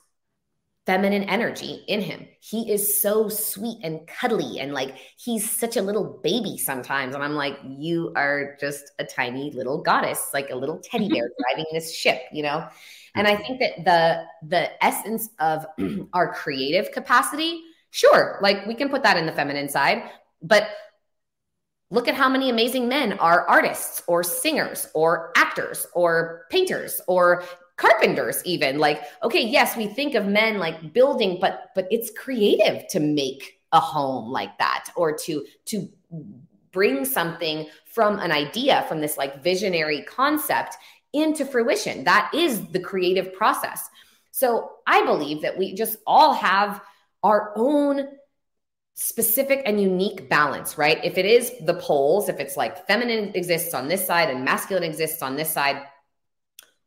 [0.86, 2.28] feminine energy in him.
[2.40, 7.14] He is so sweet and cuddly and like he's such a little baby sometimes.
[7.14, 11.30] And I'm like, you are just a tiny little goddess, like a little teddy bear
[11.40, 12.68] driving this ship, you know?
[13.14, 13.44] And I mm-hmm.
[13.44, 15.66] think that the the essence of
[16.14, 20.04] our creative capacity Sure, like we can put that in the feminine side,
[20.42, 20.70] but
[21.92, 27.44] look at how many amazing men are artists or singers or actors or painters or
[27.76, 28.80] carpenters even.
[28.80, 33.60] Like okay yes we think of men like building but but it's creative to make
[33.74, 35.90] a home like that or to to
[36.72, 40.78] bring something from an idea from this like visionary concept
[41.12, 42.06] into fruition.
[42.06, 43.90] That is the creative process.
[44.32, 46.82] So i believe that we just all have
[47.24, 48.08] our own
[48.94, 51.04] specific and unique balance, right?
[51.04, 54.84] If it is the poles, if it's like feminine exists on this side and masculine
[54.84, 55.82] exists on this side,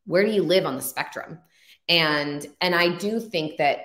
[0.06, 1.38] where do you live on the spectrum?
[1.88, 3.80] And and I do think that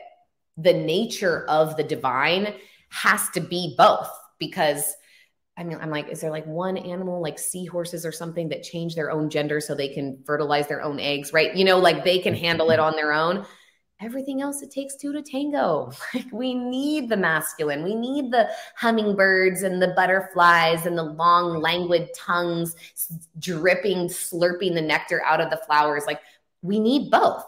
[0.58, 2.54] the nature of the divine
[2.90, 4.96] has to be both because
[5.58, 8.96] I mean, I'm like, is there like one animal like seahorses or something that change
[8.96, 11.54] their own gender so they can fertilize their own eggs, right?
[11.54, 13.46] You know, like they can handle it on their own
[14.02, 15.92] everything else it takes two to tango.
[16.14, 17.84] Like we need the masculine.
[17.84, 22.76] We need the hummingbirds and the butterflies and the long languid tongues
[23.38, 26.06] dripping, slurping the nectar out of the flowers.
[26.08, 26.22] Like
[26.62, 27.46] we need both.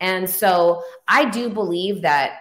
[0.00, 2.38] And so I do believe that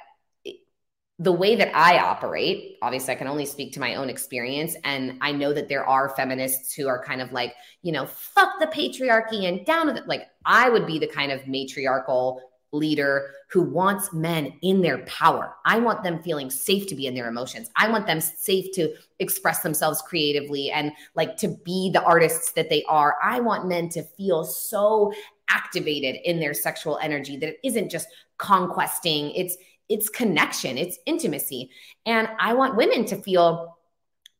[1.21, 4.75] the way that I operate, obviously, I can only speak to my own experience.
[4.85, 8.57] And I know that there are feminists who are kind of like, you know, fuck
[8.59, 10.07] the patriarchy and down with it.
[10.07, 12.41] Like, I would be the kind of matriarchal
[12.71, 15.55] leader who wants men in their power.
[15.65, 17.69] I want them feeling safe to be in their emotions.
[17.75, 22.69] I want them safe to express themselves creatively and like to be the artists that
[22.69, 23.15] they are.
[23.23, 25.11] I want men to feel so
[25.49, 28.07] activated in their sexual energy that it isn't just
[28.37, 29.57] conquesting, it's
[29.89, 31.71] it's connection, it's intimacy.
[32.05, 33.79] And I want women to feel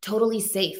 [0.01, 0.77] totally safe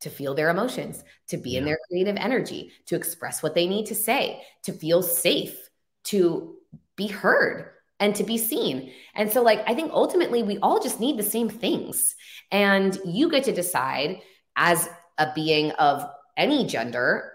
[0.00, 1.58] to feel their emotions, to be yeah.
[1.58, 5.68] in their creative energy, to express what they need to say, to feel safe,
[6.04, 6.57] to
[6.98, 8.92] be heard and to be seen.
[9.14, 12.14] And so, like, I think ultimately we all just need the same things.
[12.52, 14.20] And you get to decide
[14.56, 16.04] as a being of
[16.36, 17.32] any gender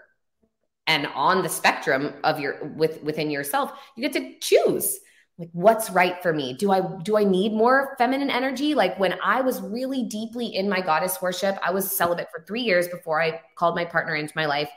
[0.86, 4.98] and on the spectrum of your with within yourself you get to choose
[5.38, 9.18] like what's right for me do i do i need more feminine energy like when
[9.22, 13.20] i was really deeply in my goddess worship i was celibate for 3 years before
[13.20, 14.70] i called my partner into my life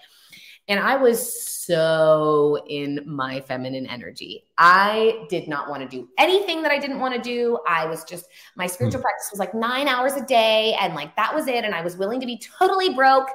[0.68, 4.46] and I was so in my feminine energy.
[4.58, 7.60] I did not want to do anything that I didn't want to do.
[7.68, 9.04] I was just, my spiritual mm.
[9.04, 10.76] practice was like nine hours a day.
[10.80, 11.66] And like that was it.
[11.66, 13.28] And I was willing to be totally broke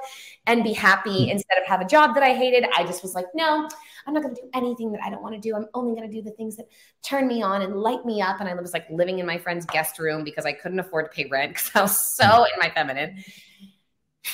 [0.47, 1.31] and be happy mm.
[1.31, 2.65] instead of have a job that I hated.
[2.75, 3.69] I just was like, no,
[4.07, 5.55] I'm not going to do anything that I don't want to do.
[5.55, 6.65] I'm only going to do the things that
[7.03, 8.39] turn me on and light me up.
[8.39, 11.11] And I was like living in my friend's guest room because I couldn't afford to
[11.15, 12.45] pay rent because I was so mm.
[12.53, 13.23] in my feminine.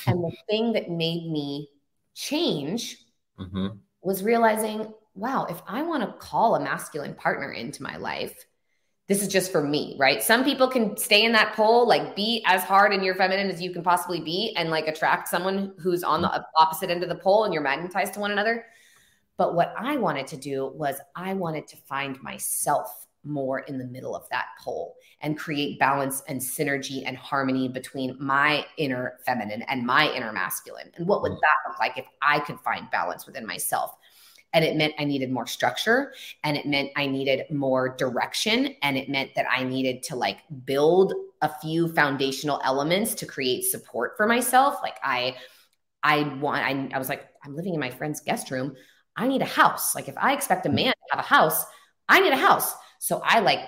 [0.08, 1.70] And the thing that made me
[2.20, 2.98] change
[3.40, 3.68] mm-hmm.
[4.02, 8.36] was realizing, wow, if I want to call a masculine partner into my life,
[9.08, 10.22] this is just for me, right?
[10.22, 13.62] Some people can stay in that pole, like be as hard in your feminine as
[13.62, 16.44] you can possibly be, and like attract someone who's on the mm-hmm.
[16.58, 18.66] opposite end of the pole and you're magnetized to one another.
[19.38, 23.86] But what I wanted to do was I wanted to find myself more in the
[23.86, 29.62] middle of that pole and create balance and synergy and harmony between my inner feminine
[29.64, 30.92] and my inner masculine.
[30.96, 31.40] And what would mm.
[31.40, 33.96] that look like if I could find balance within myself?
[34.54, 36.14] And it meant I needed more structure
[36.44, 38.76] and it meant I needed more direction.
[38.82, 43.64] And it meant that I needed to like build a few foundational elements to create
[43.66, 44.78] support for myself.
[44.82, 45.36] Like I,
[46.02, 48.76] I want, I, I was like, I'm living in my friend's guest room.
[49.16, 49.94] I need a house.
[49.94, 50.76] Like if I expect a mm.
[50.76, 51.66] man to have a house,
[52.08, 52.74] I need a house.
[53.00, 53.62] So I like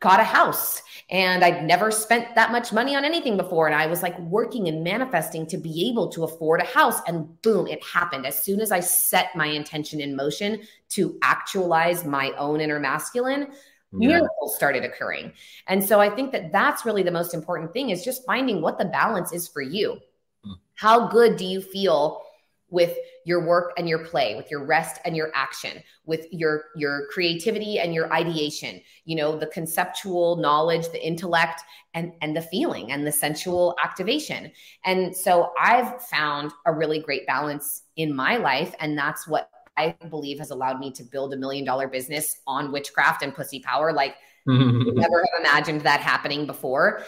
[0.00, 3.66] got a house and I'd never spent that much money on anything before.
[3.66, 7.00] And I was like working and manifesting to be able to afford a house.
[7.06, 8.26] And boom, it happened.
[8.26, 10.60] As soon as I set my intention in motion
[10.90, 13.48] to actualize my own inner masculine,
[13.92, 14.08] yeah.
[14.08, 15.32] miracles started occurring.
[15.66, 18.78] And so I think that that's really the most important thing is just finding what
[18.78, 19.98] the balance is for you.
[20.46, 20.54] Mm.
[20.74, 22.22] How good do you feel
[22.70, 27.06] with your work and your play with your rest and your action with your your
[27.10, 31.62] creativity and your ideation you know the conceptual knowledge the intellect
[31.94, 34.50] and and the feeling and the sensual activation.
[34.84, 39.94] And so i've found a really great balance in my life and that's what i
[40.10, 43.92] believe has allowed me to build a million dollar business on witchcraft and pussy power
[43.92, 44.16] like
[44.46, 47.02] never have imagined that happening before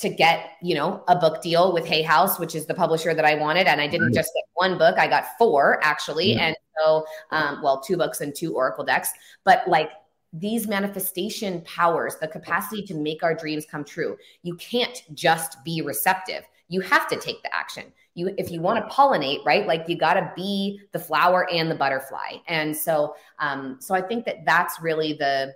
[0.00, 3.24] to get you know a book deal with hay house which is the publisher that
[3.24, 3.66] i wanted.
[3.66, 4.98] And i didn't just get one book.
[4.98, 6.32] I got four actually.
[6.34, 6.48] Yeah.
[6.48, 9.10] and so um, well two books and two oracle decks.
[9.44, 9.90] But like
[10.32, 15.82] these manifestation powers the capacity to make our dreams come true you can't just be
[15.82, 16.44] receptive.
[16.68, 17.92] You have to take the action.
[18.14, 21.70] You if you want to pollinate right like you got to be the flower and
[21.70, 22.38] the butterfly.
[22.48, 25.52] And so um so i think that that's really the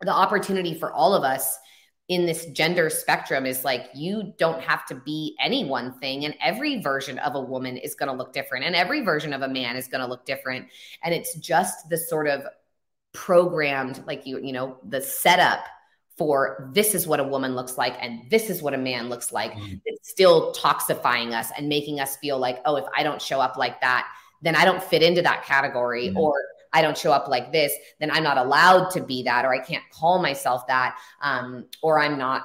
[0.00, 1.58] the opportunity for all of us
[2.08, 6.34] in this gender spectrum is like you don't have to be any one thing and
[6.42, 9.48] every version of a woman is going to look different and every version of a
[9.48, 10.66] man is going to look different
[11.02, 12.44] and it's just the sort of
[13.14, 15.64] programmed like you you know the setup
[16.18, 19.32] for this is what a woman looks like and this is what a man looks
[19.32, 19.80] like mm.
[19.86, 23.56] it's still toxifying us and making us feel like oh if i don't show up
[23.56, 24.06] like that
[24.42, 26.16] then i don't fit into that category mm.
[26.16, 26.34] or
[26.74, 29.60] I don't show up like this, then I'm not allowed to be that, or I
[29.60, 32.42] can't call myself that, um, or I'm not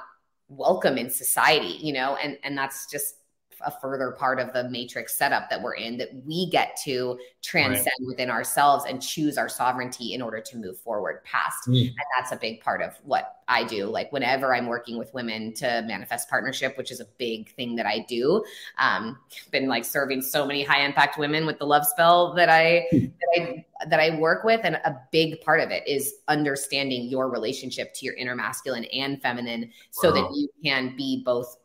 [0.48, 3.16] welcome in society, you know, and and that's just
[3.64, 7.86] a further part of the matrix setup that we're in that we get to transcend
[8.00, 8.06] right.
[8.06, 11.68] within ourselves and choose our sovereignty in order to move forward past.
[11.68, 11.88] Mm.
[11.88, 13.86] And that's a big part of what I do.
[13.86, 17.86] Like whenever I'm working with women to manifest partnership, which is a big thing that
[17.86, 18.44] I do.
[18.78, 19.18] Um,
[19.50, 23.10] been like serving so many high impact women with the love spell that I that
[23.36, 27.94] I that I work with, and a big part of it is understanding your relationship
[27.94, 30.14] to your inner masculine and feminine, so wow.
[30.14, 31.56] that you can be both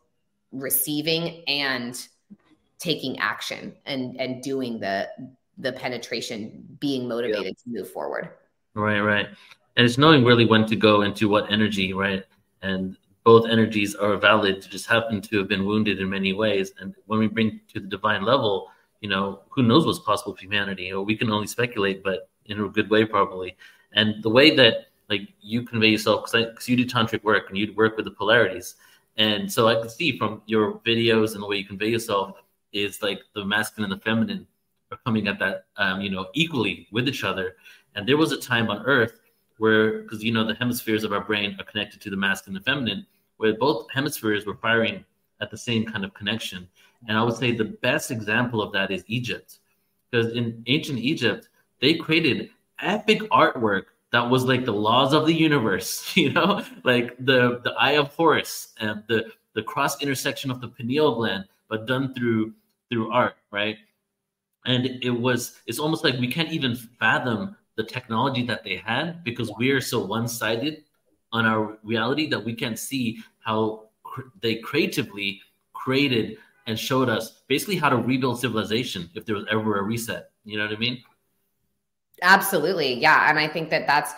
[0.60, 2.08] receiving and
[2.78, 5.08] taking action and and doing the
[5.58, 7.64] the penetration being motivated yeah.
[7.64, 8.30] to move forward.
[8.74, 9.26] Right right.
[9.76, 12.24] And it's knowing really when to go into what energy right?
[12.62, 14.62] And both energies are valid.
[14.62, 16.72] To just happen to have been wounded in many ways.
[16.80, 20.40] And when we bring to the divine level you know who knows what's possible for
[20.40, 20.92] humanity?
[20.92, 23.56] Or we can only speculate but in a good way probably.
[23.92, 27.72] And the way that like you convey yourself because you do tantric work and you
[27.74, 28.74] work with the polarities
[29.16, 32.36] and so I can see from your videos and the way you convey yourself
[32.72, 34.46] is like the masculine and the feminine
[34.90, 37.56] are coming at that, um, you know, equally with each other.
[37.94, 39.20] And there was a time on Earth
[39.58, 42.64] where, because you know, the hemispheres of our brain are connected to the masculine and
[42.64, 43.06] the feminine,
[43.38, 45.04] where both hemispheres were firing
[45.40, 46.68] at the same kind of connection.
[47.08, 49.58] And I would say the best example of that is Egypt,
[50.10, 51.48] because in ancient Egypt,
[51.80, 52.50] they created
[52.80, 53.84] epic artwork
[54.16, 58.08] that was like the laws of the universe, you know, like the the eye of
[58.14, 62.54] Horus and the the cross intersection of the pineal gland, but done through
[62.88, 63.76] through art, right?
[64.64, 69.22] And it was it's almost like we can't even fathom the technology that they had
[69.22, 70.84] because we are so one-sided
[71.32, 75.42] on our reality that we can't see how cr- they creatively
[75.74, 80.30] created and showed us basically how to rebuild civilization if there was ever a reset.
[80.46, 81.02] You know what I mean?
[82.22, 82.94] Absolutely.
[82.94, 83.28] Yeah.
[83.28, 84.12] And I think that that's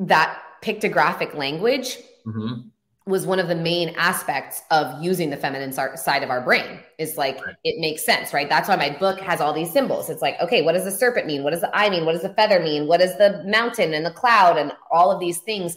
[0.00, 2.68] that pictographic language mm-hmm.
[3.06, 7.16] was one of the main aspects of using the feminine side of our brain is
[7.16, 7.54] like right.
[7.64, 10.62] it makes sense right that's why my book has all these symbols it's like okay
[10.62, 12.86] what does the serpent mean what does the eye mean what does the feather mean
[12.86, 15.76] what does the mountain and the cloud and all of these things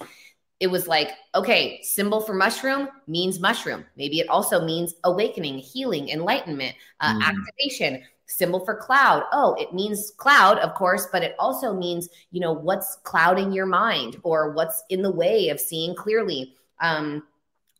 [0.60, 6.10] it was like okay symbol for mushroom means mushroom maybe it also means awakening healing
[6.10, 7.22] enlightenment uh, mm.
[7.22, 9.24] activation symbol for cloud.
[9.32, 13.66] Oh it means cloud of course but it also means you know what's clouding your
[13.66, 17.24] mind or what's in the way of seeing clearly um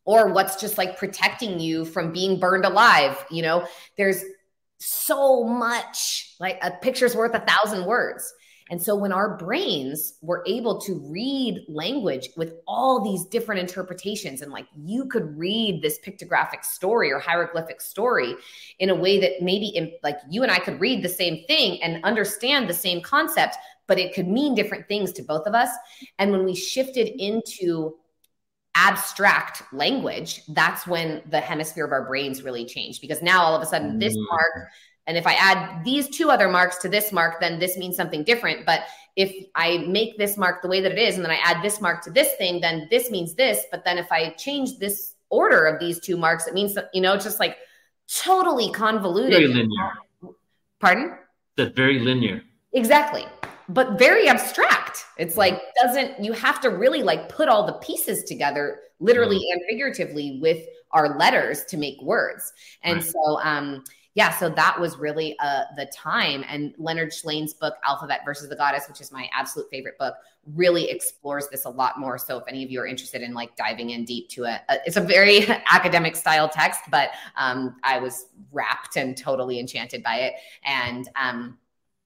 [0.04, 3.66] or what's just like protecting you from being burned alive you know?
[3.96, 4.22] There's
[4.78, 8.32] so much like a picture's worth a thousand words
[8.72, 14.40] and so when our brains were able to read language with all these different interpretations,
[14.40, 18.34] and like you could read this pictographic story or hieroglyphic story
[18.78, 21.82] in a way that maybe in, like you and I could read the same thing
[21.82, 23.56] and understand the same concept,
[23.88, 25.68] but it could mean different things to both of us.
[26.18, 27.96] And when we shifted into
[28.74, 33.60] abstract language, that's when the hemisphere of our brains really changed because now all of
[33.60, 34.24] a sudden this mm.
[34.30, 34.70] mark
[35.06, 38.22] and if I add these two other marks to this mark, then this means something
[38.22, 38.64] different.
[38.64, 38.82] But
[39.16, 41.80] if I make this mark the way that it is, and then I add this
[41.80, 43.64] mark to this thing, then this means this.
[43.70, 47.16] But then if I change this order of these two marks, it means, you know,
[47.16, 47.56] just like
[48.08, 49.32] totally convoluted.
[49.32, 49.92] Very linear.
[50.78, 51.18] Pardon?
[51.56, 52.42] That's very linear.
[52.72, 53.26] Exactly.
[53.68, 55.04] But very abstract.
[55.18, 59.52] It's like, doesn't, you have to really like put all the pieces together, literally mm.
[59.52, 62.52] and figuratively, with our letters to make words.
[62.82, 63.04] And right.
[63.04, 63.84] so, um,
[64.14, 66.44] yeah, so that was really uh, the time.
[66.46, 70.14] And Leonard Shlain's book, Alphabet versus the Goddess, which is my absolute favorite book,
[70.54, 72.18] really explores this a lot more.
[72.18, 74.96] So if any of you are interested in like diving in deep to it, it's
[74.96, 80.34] a very academic style text, but um, I was wrapped and totally enchanted by it.
[80.64, 81.58] And um,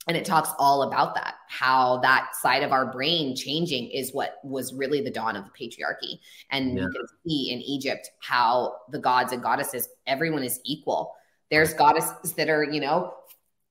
[0.09, 4.39] and it talks all about that how that side of our brain changing is what
[4.45, 6.83] was really the dawn of the patriarchy and yeah.
[6.83, 11.17] you can see in egypt how the gods and goddesses everyone is equal
[11.51, 13.15] there's goddesses that are, you know,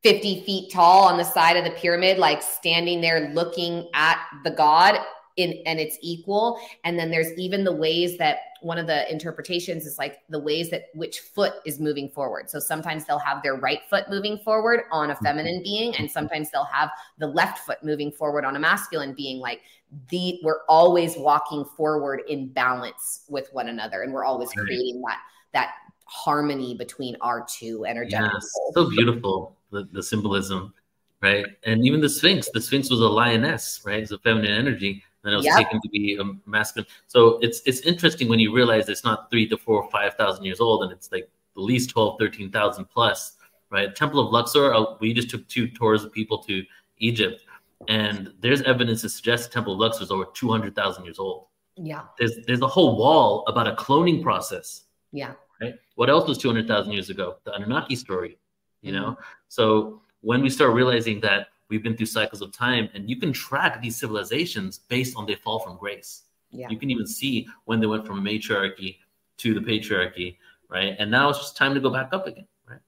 [0.03, 4.51] 50 feet tall on the side of the pyramid, like standing there looking at the
[4.51, 4.99] god
[5.37, 6.59] in and it's equal.
[6.83, 10.69] And then there's even the ways that one of the interpretations is like the ways
[10.69, 12.49] that which foot is moving forward.
[12.49, 15.63] So sometimes they'll have their right foot moving forward on a feminine mm-hmm.
[15.63, 19.39] being, and sometimes they'll have the left foot moving forward on a masculine being.
[19.39, 19.61] Like
[20.09, 25.19] the we're always walking forward in balance with one another, and we're always creating that
[25.53, 25.71] that
[26.05, 30.73] harmony between our two energetic yes, so beautiful the, the symbolism
[31.21, 31.45] right?
[31.63, 34.01] And even the sphinx the sphinx was a lioness right?
[34.01, 35.57] It's a feminine energy and it was yep.
[35.57, 36.87] taken to be a masculine.
[37.07, 40.45] So it's it's interesting when you realize it's not three to four or five thousand
[40.45, 43.37] years old and it's like at least 12 13,000 plus
[43.71, 43.95] right?
[43.95, 46.63] Temple of luxor uh, we just took two tours of people to
[46.99, 47.43] egypt
[47.87, 51.47] and there's evidence to suggest the temple of luxor is over 200,000 years old.
[51.77, 52.03] Yeah.
[52.19, 54.83] There's there's a whole wall about a cloning process.
[55.11, 55.75] Yeah right?
[55.95, 57.37] What else was 200,000 years ago?
[57.43, 58.37] The Anunnaki story,
[58.81, 59.11] you know?
[59.11, 59.21] Mm-hmm.
[59.47, 63.33] So when we start realizing that we've been through cycles of time and you can
[63.33, 66.23] track these civilizations based on their fall from grace.
[66.51, 66.67] Yeah.
[66.69, 68.97] You can even see when they went from a matriarchy
[69.37, 70.37] to the patriarchy,
[70.69, 70.95] right?
[70.99, 72.47] And now it's just time to go back up again.
[72.69, 72.79] right?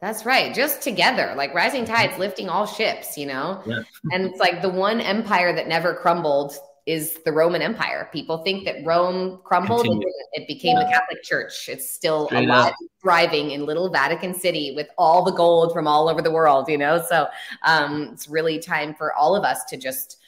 [0.00, 0.54] That's right.
[0.54, 3.62] Just together, like rising tides lifting all ships, you know?
[3.66, 3.82] Yeah.
[4.12, 6.56] and it's like the one empire that never crumbled
[6.86, 8.08] is the Roman Empire.
[8.12, 10.84] People think that Rome crumbled and it became yeah.
[10.84, 11.68] the Catholic Church.
[11.68, 12.74] It's still Straight alive, up.
[13.02, 16.78] thriving in little Vatican City with all the gold from all over the world, you
[16.78, 17.04] know?
[17.08, 17.26] So
[17.62, 20.18] um, it's really time for all of us to just,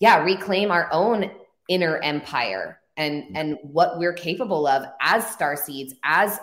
[0.00, 1.30] yeah, reclaim our own
[1.68, 6.40] inner empire and and what we're capable of as star seeds, as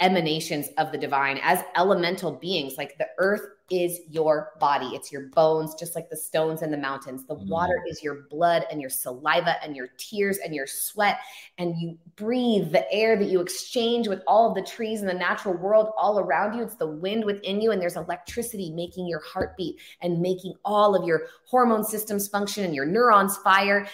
[0.00, 2.74] emanations of the divine, as elemental beings.
[2.78, 4.86] Like the earth is your body.
[4.94, 7.26] It's your bones, just like the stones and the mountains.
[7.26, 7.48] The mm.
[7.48, 11.18] water is your blood and your saliva and your tears and your sweat.
[11.58, 15.14] And you breathe the air that you exchange with all of the trees in the
[15.14, 16.62] natural world all around you.
[16.62, 17.72] It's the wind within you.
[17.72, 22.74] And there's electricity making your heartbeat and making all of your hormone systems function and
[22.74, 23.86] your neurons fire.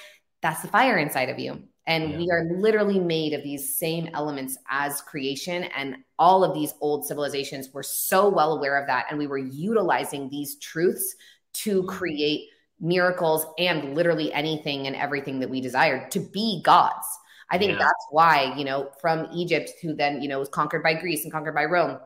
[0.43, 1.63] That's the fire inside of you.
[1.87, 2.17] And yeah.
[2.19, 5.65] we are literally made of these same elements as creation.
[5.77, 9.07] And all of these old civilizations were so well aware of that.
[9.11, 11.15] And we were utilizing these truths
[11.55, 11.89] to mm-hmm.
[11.89, 12.49] create
[12.81, 17.07] miracles and literally anything and everything that we desired to be gods.
[17.51, 17.79] I think yeah.
[17.79, 21.33] that's why, you know, from Egypt, who then, you know, was conquered by Greece and
[21.33, 21.99] conquered by Rome.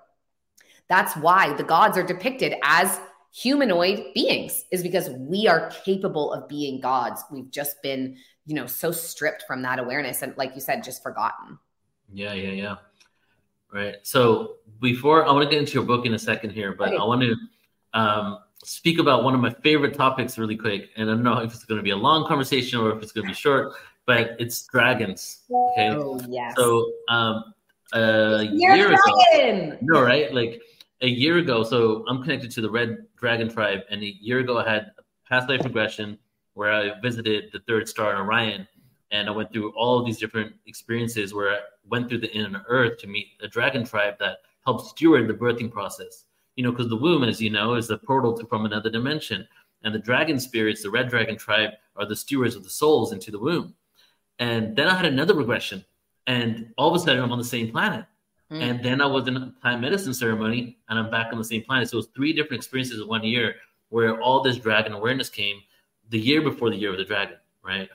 [0.89, 3.01] That's why the gods are depicted as
[3.33, 7.23] humanoid beings is because we are capable of being gods.
[7.31, 8.17] We've just been,
[8.49, 11.57] you know, so stripped from that awareness and like you said, just forgotten.
[12.13, 12.77] Yeah, yeah, yeah.
[13.73, 13.97] Right.
[14.03, 16.95] So before I want to get into your book in a second here, but.
[16.95, 17.37] I want to
[17.95, 20.91] um, speak about one of my favorite topics really quick.
[20.97, 23.13] And I don't know if it's going to be a long conversation or if it's
[23.13, 23.73] going to be short,
[24.07, 25.43] but it's dragons.
[25.51, 25.91] Okay.
[25.91, 26.55] Oh, yes.
[26.57, 27.55] So um,
[27.93, 30.33] a year ago, no, right?
[30.33, 30.61] Like
[31.03, 31.63] a year ago.
[31.63, 34.93] So I'm connected to the Red Dragon tribe, and a year ago I had
[35.29, 36.19] past life regression
[36.59, 38.67] where I visited the third star in Orion,
[39.11, 42.99] and I went through all these different experiences where I went through the inner earth
[42.99, 46.25] to meet a dragon tribe that helped steward the birthing process.
[46.57, 49.47] You know, because the womb, as you know, is the portal to, from another dimension,
[49.85, 53.31] and the dragon spirits, the Red Dragon tribe, are the stewards of the souls into
[53.31, 53.75] the womb.
[54.41, 55.85] And then I had another regression,
[56.27, 58.05] and all of a sudden I'm on the same planet
[58.51, 58.63] Mm.
[58.63, 61.63] And then I was in a plant medicine ceremony and I'm back on the same
[61.63, 61.89] planet.
[61.89, 63.57] So it was three different experiences in one year
[63.91, 65.61] where all this dragon awareness came
[66.11, 67.89] the year before the year of the dragon, right?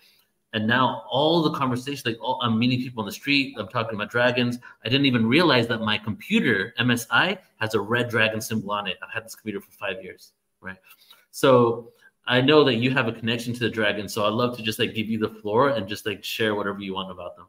[0.53, 3.95] And now all the conversation, like all, I'm meeting people on the street, I'm talking
[3.95, 4.59] about dragons.
[4.85, 8.97] I didn't even realize that my computer, MSI, has a red dragon symbol on it.
[9.03, 10.77] I've had this computer for five years, right?
[11.31, 11.91] So
[12.27, 14.07] I know that you have a connection to the dragon.
[14.07, 16.79] So I'd love to just like give you the floor and just like share whatever
[16.79, 17.47] you want about them.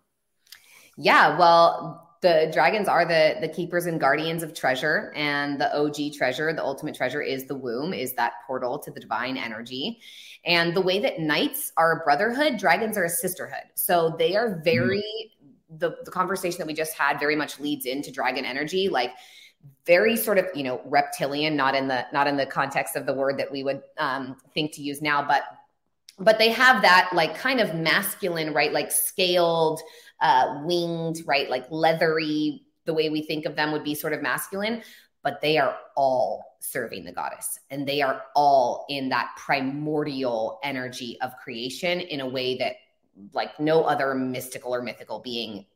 [0.96, 5.94] Yeah, well, the dragons are the the keepers and guardians of treasure and the og
[6.16, 10.00] treasure the ultimate treasure is the womb is that portal to the divine energy
[10.46, 14.62] and the way that knights are a brotherhood dragons are a sisterhood so they are
[14.64, 15.04] very
[15.44, 15.78] mm.
[15.78, 19.12] the, the conversation that we just had very much leads into dragon energy like
[19.84, 23.12] very sort of you know reptilian not in the not in the context of the
[23.12, 25.42] word that we would um, think to use now but
[26.18, 29.80] but they have that like kind of masculine right like scaled
[30.20, 31.48] uh, winged, right?
[31.50, 34.82] Like leathery, the way we think of them would be sort of masculine,
[35.22, 41.18] but they are all serving the goddess and they are all in that primordial energy
[41.20, 42.76] of creation in a way that
[43.32, 45.66] like no other mystical or mythical being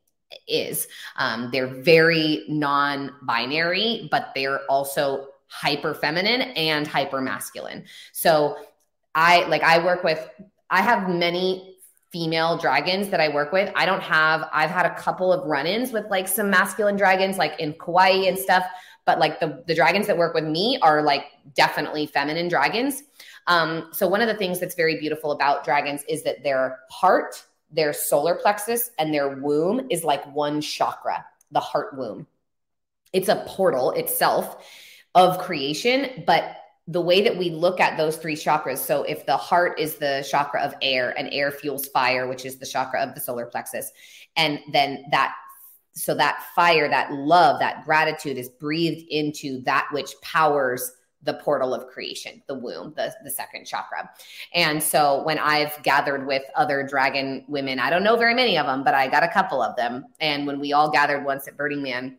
[0.47, 0.87] is.
[1.17, 7.85] Um, they're very non binary, but they're also hyper feminine and hyper masculine.
[8.11, 8.57] So
[9.15, 10.29] I like, I work with,
[10.69, 11.77] I have many
[12.11, 13.71] female dragons that I work with.
[13.75, 17.37] I don't have, I've had a couple of run ins with like some masculine dragons,
[17.37, 18.65] like in Kauai and stuff.
[19.05, 23.03] But like the, the dragons that work with me are like definitely feminine dragons.
[23.47, 27.43] Um, so one of the things that's very beautiful about dragons is that their heart,
[27.71, 32.27] their solar plexus, and their womb is like one chakra, the heart womb.
[33.13, 34.63] It's a portal itself
[35.15, 36.55] of creation, but
[36.89, 38.79] the way that we look at those three chakras.
[38.79, 42.57] So, if the heart is the chakra of air and air fuels fire, which is
[42.57, 43.91] the chakra of the solar plexus,
[44.35, 45.35] and then that,
[45.93, 51.73] so that fire, that love, that gratitude is breathed into that which powers the portal
[51.73, 54.09] of creation, the womb, the, the second chakra.
[54.53, 58.65] And so when I've gathered with other dragon women, I don't know very many of
[58.65, 60.05] them, but I got a couple of them.
[60.21, 62.17] And when we all gathered once at Burning Man,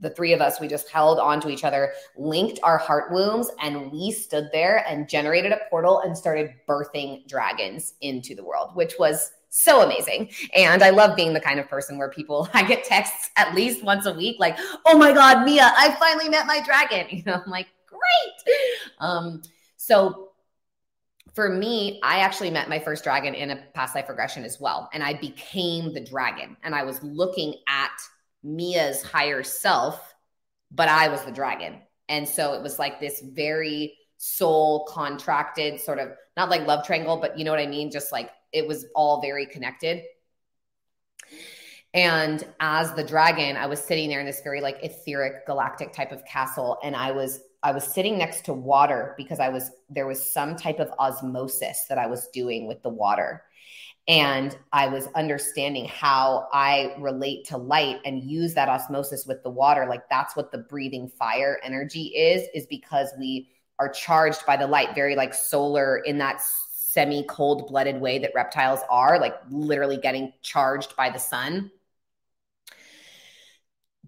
[0.00, 3.90] the three of us, we just held onto each other, linked our heart wombs, and
[3.90, 8.94] we stood there and generated a portal and started birthing dragons into the world, which
[8.98, 10.30] was so amazing.
[10.54, 13.82] And I love being the kind of person where people, I get texts at least
[13.82, 17.06] once a week, like, oh my God, Mia, I finally met my dragon.
[17.16, 18.56] You know, I'm like, great.
[18.98, 19.40] Um,
[19.76, 20.30] so
[21.34, 24.90] for me, I actually met my first dragon in a past life regression as well.
[24.92, 26.56] And I became the dragon.
[26.62, 27.92] And I was looking at
[28.46, 30.14] Mia's higher self,
[30.70, 31.80] but I was the dragon.
[32.08, 37.16] And so it was like this very soul contracted sort of not like love triangle,
[37.16, 37.90] but you know what I mean?
[37.90, 40.02] Just like it was all very connected.
[41.92, 46.12] And as the dragon, I was sitting there in this very like etheric galactic type
[46.12, 46.78] of castle.
[46.82, 50.56] And I was I was sitting next to water because I was there was some
[50.56, 53.42] type of osmosis that I was doing with the water
[54.08, 59.50] and I was understanding how I relate to light and use that osmosis with the
[59.50, 59.86] water.
[59.88, 64.66] Like that's what the breathing fire energy is, is because we are charged by the
[64.66, 66.40] light, very like solar in that
[66.72, 71.70] semi cold blooded way that reptiles are, like literally getting charged by the sun.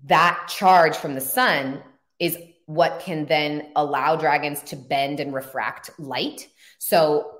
[0.05, 1.83] That charge from the sun
[2.21, 6.49] is what can then allow dragons to bend and refract light.
[6.79, 7.38] So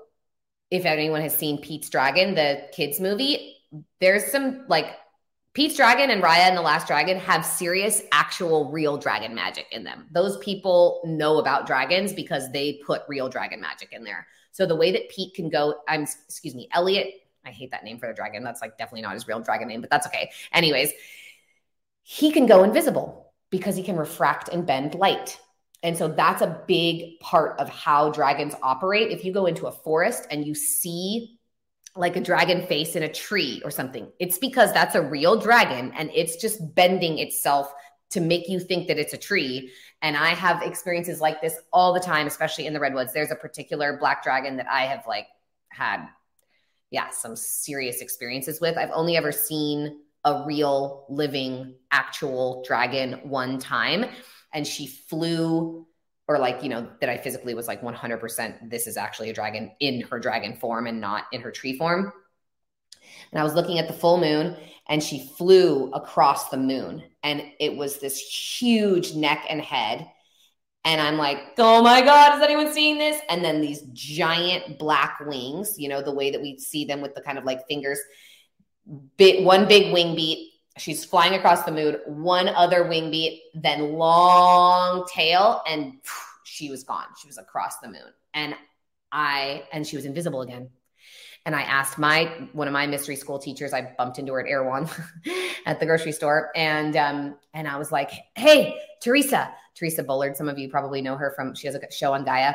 [0.71, 3.57] if anyone has seen Pete's Dragon, the kids movie,
[3.99, 4.95] there's some like
[5.53, 9.83] Pete's Dragon and Raya and the Last Dragon have serious, actual, real dragon magic in
[9.83, 10.07] them.
[10.11, 14.27] Those people know about dragons because they put real dragon magic in there.
[14.51, 17.13] So the way that Pete can go, I'm excuse me, Elliot.
[17.45, 18.43] I hate that name for the dragon.
[18.43, 20.31] That's like definitely not his real dragon name, but that's okay.
[20.53, 20.91] Anyways,
[22.03, 25.39] he can go invisible because he can refract and bend light.
[25.81, 29.11] And so that's a big part of how dragons operate.
[29.11, 31.39] If you go into a forest and you see
[31.95, 35.93] like a dragon face in a tree or something, it's because that's a real dragon
[35.97, 37.73] and it's just bending itself
[38.09, 39.71] to make you think that it's a tree.
[40.01, 43.13] And I have experiences like this all the time, especially in the redwoods.
[43.13, 45.27] There's a particular black dragon that I have like
[45.69, 46.07] had,
[46.89, 48.77] yeah, some serious experiences with.
[48.77, 54.05] I've only ever seen a real living actual dragon one time
[54.53, 55.87] and she flew
[56.27, 59.71] or like you know that i physically was like 100% this is actually a dragon
[59.79, 62.13] in her dragon form and not in her tree form.
[63.31, 64.55] And i was looking at the full moon
[64.87, 70.07] and she flew across the moon and it was this huge neck and head.
[70.85, 73.19] And i'm like oh my god is anyone seeing this?
[73.29, 77.15] And then these giant black wings you know the way that we see them with
[77.15, 77.99] the kind of like fingers
[79.17, 80.48] bit one big wing beat
[80.79, 85.93] She's flying across the moon, one other wing beat, then long tail, and
[86.43, 87.05] she was gone.
[87.21, 88.13] She was across the moon.
[88.33, 88.55] And
[89.11, 90.69] I, and she was invisible again.
[91.45, 93.73] And I asked my one of my mystery school teachers.
[93.73, 94.89] I bumped into her at Erewhon
[95.65, 100.35] at the grocery store, and um, and I was like, "Hey, Theresa, Theresa Bullard.
[100.35, 101.55] Some of you probably know her from.
[101.55, 102.53] She has a show on Gaia.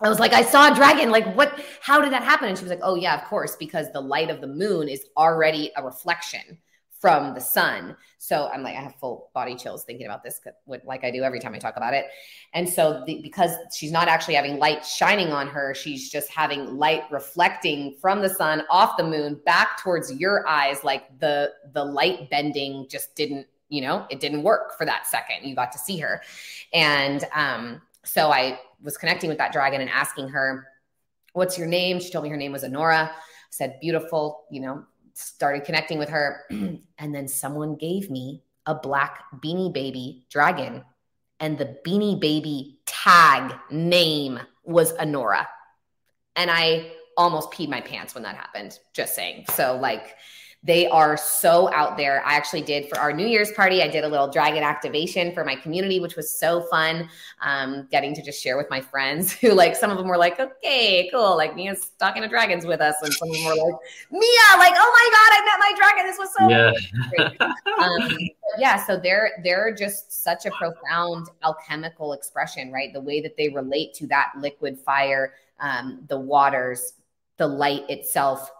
[0.00, 1.10] I was like, I saw a dragon.
[1.10, 1.58] Like, what?
[1.80, 2.48] How did that happen?
[2.48, 5.04] And she was like, Oh yeah, of course, because the light of the moon is
[5.16, 6.58] already a reflection
[7.06, 7.96] from the sun.
[8.18, 11.38] So I'm like, I have full body chills thinking about this, like I do every
[11.38, 12.06] time I talk about it.
[12.52, 16.76] And so the, because she's not actually having light shining on her, she's just having
[16.76, 20.82] light reflecting from the sun off the moon back towards your eyes.
[20.82, 25.48] Like the the light bending just didn't, you know, it didn't work for that second.
[25.48, 26.22] You got to see her,
[26.74, 30.66] and um, so I was connecting with that dragon and asking her,
[31.34, 33.12] "What's your name?" She told me her name was Honora.
[33.14, 33.18] I
[33.50, 34.84] said, "Beautiful, you know."
[35.16, 36.42] Started connecting with her.
[36.50, 40.84] and then someone gave me a black beanie baby dragon.
[41.40, 45.48] And the beanie baby tag name was Honora.
[46.34, 49.46] And I almost peed my pants when that happened, just saying.
[49.54, 50.16] So, like,
[50.62, 52.24] they are so out there.
[52.26, 55.44] I actually did for our New Year's party, I did a little dragon activation for
[55.44, 57.08] my community, which was so fun.
[57.40, 60.40] Um, getting to just share with my friends who, like, some of them were like,
[60.40, 61.36] okay, cool.
[61.36, 62.96] Like, Mia's talking to dragons with us.
[63.02, 63.74] And some of them were like,
[64.10, 66.06] Mia, like, oh my God, I met my dragon.
[66.06, 67.46] This was so yeah.
[67.84, 68.18] um,
[68.58, 68.84] yeah.
[68.84, 72.92] So they're, they're just such a profound alchemical expression, right?
[72.92, 76.94] The way that they relate to that liquid fire, um, the waters,
[77.36, 78.50] the light itself.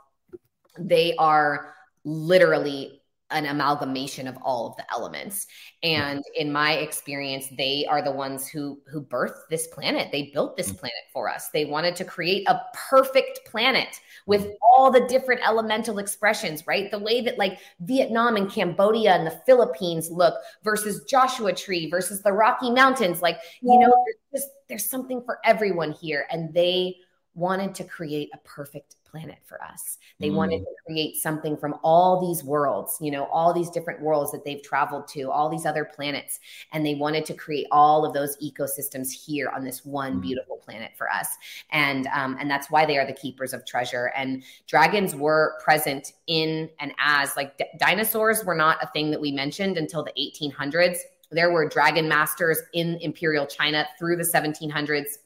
[0.78, 1.75] They are
[2.06, 5.48] literally an amalgamation of all of the elements.
[5.82, 10.10] And in my experience they are the ones who who birthed this planet.
[10.12, 10.78] They built this mm.
[10.78, 11.48] planet for us.
[11.48, 14.52] They wanted to create a perfect planet with mm.
[14.62, 16.88] all the different elemental expressions right?
[16.88, 22.22] The way that like vietnam and cambodia and the philippines look versus joshua tree versus
[22.22, 23.22] the rocky mountains.
[23.22, 26.28] Like you know there's just there's something for everyone here.
[26.30, 26.96] And they
[27.34, 29.98] wanted to create a perfect planet for us.
[30.20, 30.34] They mm.
[30.34, 34.44] wanted to create something from all these worlds, you know, all these different worlds that
[34.44, 36.38] they've traveled to, all these other planets.
[36.72, 40.22] And they wanted to create all of those ecosystems here on this one mm.
[40.22, 41.28] beautiful planet for us.
[41.70, 44.12] And um, and that's why they are the keepers of treasure.
[44.16, 49.20] And dragons were present in and as like d- dinosaurs were not a thing that
[49.20, 50.98] we mentioned until the 1800s.
[51.30, 55.18] There were dragon masters in imperial China through the 1700s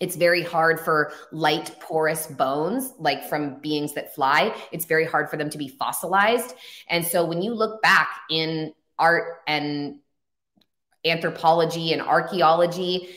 [0.00, 4.54] it's very hard for light porous bones like from beings that fly.
[4.70, 6.54] It's very hard for them to be fossilized.
[6.88, 9.96] And so when you look back in art and
[11.04, 13.08] anthropology and archaeology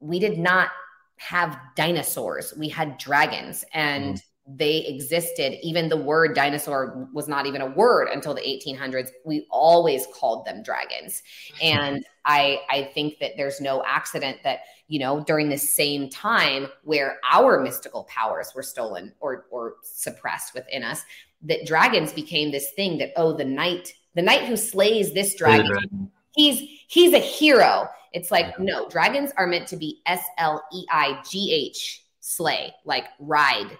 [0.00, 0.70] we did not
[1.16, 2.54] have dinosaurs.
[2.56, 3.64] We had dragons.
[3.72, 5.58] And mm they existed.
[5.62, 9.10] Even the word dinosaur was not even a word until the 1800s.
[9.24, 11.22] We always called them dragons.
[11.62, 16.68] And I, I think that there's no accident that, you know, during the same time
[16.84, 21.02] where our mystical powers were stolen or, or suppressed within us,
[21.42, 26.10] that dragons became this thing that, oh, the knight, the knight who slays this dragon,
[26.34, 27.88] he's, he's a hero.
[28.12, 32.72] It's like, no, dragons are meant to be S L E I G H, slay,
[32.84, 33.76] like ride,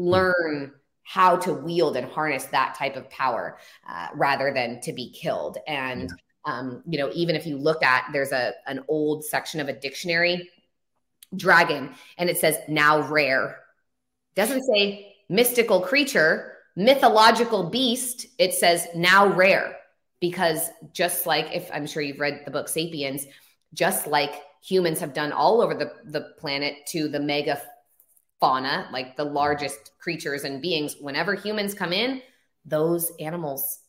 [0.00, 0.72] learn
[1.02, 3.58] how to wield and harness that type of power
[3.88, 5.58] uh, rather than to be killed.
[5.66, 6.10] And
[6.44, 9.72] um, you know, even if you look at there's a an old section of a
[9.72, 10.48] dictionary,
[11.36, 13.58] dragon, and it says now rare.
[14.34, 18.26] Doesn't say mystical creature, mythological beast.
[18.38, 19.76] It says now rare
[20.20, 23.26] because just like if I'm sure you've read the book Sapiens,
[23.74, 27.60] just like humans have done all over the, the planet to the mega
[28.40, 32.22] fauna, like the largest creatures and beings, whenever humans come in,
[32.64, 33.80] those animals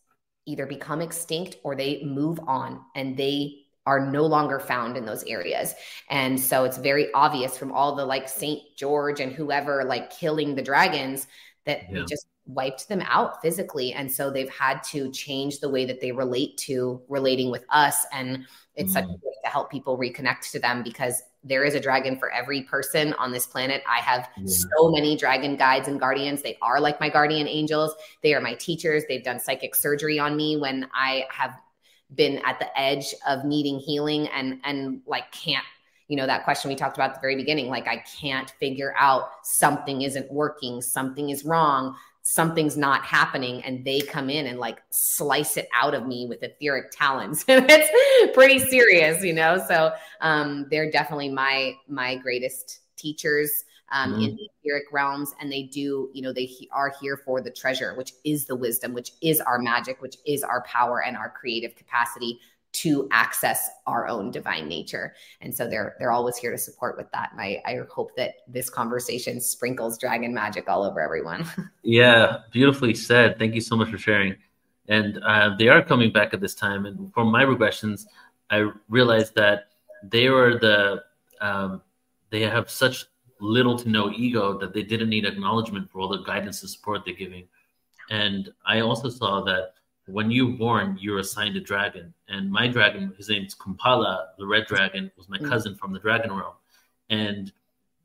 [0.46, 5.24] either become extinct or they move on and they are no longer found in those
[5.24, 5.74] areas.
[6.10, 8.62] And so it's very obvious from all the like St.
[8.78, 11.28] George and whoever like killing the dragons
[11.66, 12.00] that yeah.
[12.00, 13.94] we just wiped them out physically.
[13.94, 18.06] And so they've had to change the way that they relate to relating with us.
[18.12, 18.46] And
[18.76, 18.94] it's mm.
[18.94, 22.32] such a way to help people reconnect to them because there is a dragon for
[22.32, 23.82] every person on this planet.
[23.90, 24.46] I have yeah.
[24.46, 26.42] so many dragon guides and guardians.
[26.42, 27.96] They are like my guardian angels.
[28.22, 29.04] They are my teachers.
[29.08, 31.56] They've done psychic surgery on me when I have
[32.16, 35.64] been at the edge of needing healing and and like can't
[36.08, 38.94] you know that question we talked about at the very beginning like i can't figure
[38.98, 41.96] out something isn't working something is wrong
[42.32, 46.42] something's not happening and they come in and like slice it out of me with
[46.44, 47.44] etheric talons.
[47.50, 49.62] And it's pretty serious you know?
[49.68, 49.92] So
[50.22, 54.22] um they're definitely my my greatest teachers um, mm-hmm.
[54.22, 55.34] in the etheric realms.
[55.42, 58.56] And they do you know they he- are here for the treasure which is the
[58.56, 62.40] wisdom which is our magic which is our power and our creative capacity
[62.74, 65.14] to access our own divine nature.
[65.42, 67.32] And so they're they're always here to support with that.
[67.32, 71.46] And i i hope that this conversation sprinkles dragon magic all over everyone.
[71.84, 73.38] Yeah beautifully said.
[73.40, 74.36] Thank you so much for sharing.
[74.88, 76.86] And uh, they are coming back at this time.
[76.86, 78.06] And from my regressions
[78.50, 79.68] i realized that
[80.04, 81.04] they were the
[81.42, 81.82] um,
[82.30, 83.06] they have such
[83.42, 87.04] little to no ego that they didn't need acknowledgement for all the guidance and support
[87.04, 87.48] they're giving.
[88.10, 89.74] And I also saw that
[90.12, 92.14] when you were born, you're assigned a dragon.
[92.28, 95.50] And my dragon, his name's Kumpala, the red dragon, was my mm.
[95.50, 96.54] cousin from the dragon realm.
[97.10, 97.52] And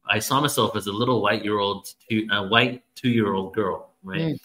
[0.08, 3.54] I saw myself as a little white year old, two, a white two year old
[3.54, 4.20] girl, right?
[4.20, 4.38] Mm.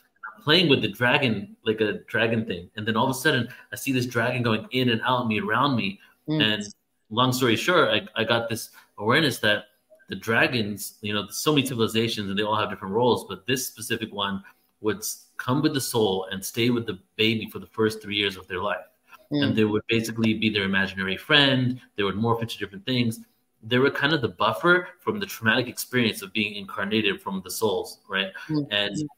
[0.44, 2.70] Playing with the dragon, like a dragon thing.
[2.76, 5.28] And then all of a sudden, I see this dragon going in and out of
[5.28, 6.00] me, around me.
[6.28, 6.42] Mm.
[6.42, 6.64] And
[7.10, 9.66] long story short, I, I got this awareness that
[10.10, 13.68] the dragons, you know, so many civilizations and they all have different roles, but this
[13.68, 14.44] specific one
[14.82, 15.04] would
[15.38, 18.48] come with the soul and stay with the baby for the first three years of
[18.48, 18.86] their life.
[19.32, 19.46] Mm.
[19.46, 21.80] And they would basically be their imaginary friend.
[21.96, 23.20] They would morph into different things.
[23.64, 27.52] They were kind of the buffer from the traumatic experience of being incarnated from the
[27.52, 28.32] souls, right?
[28.50, 28.68] Mm.
[28.72, 29.10] And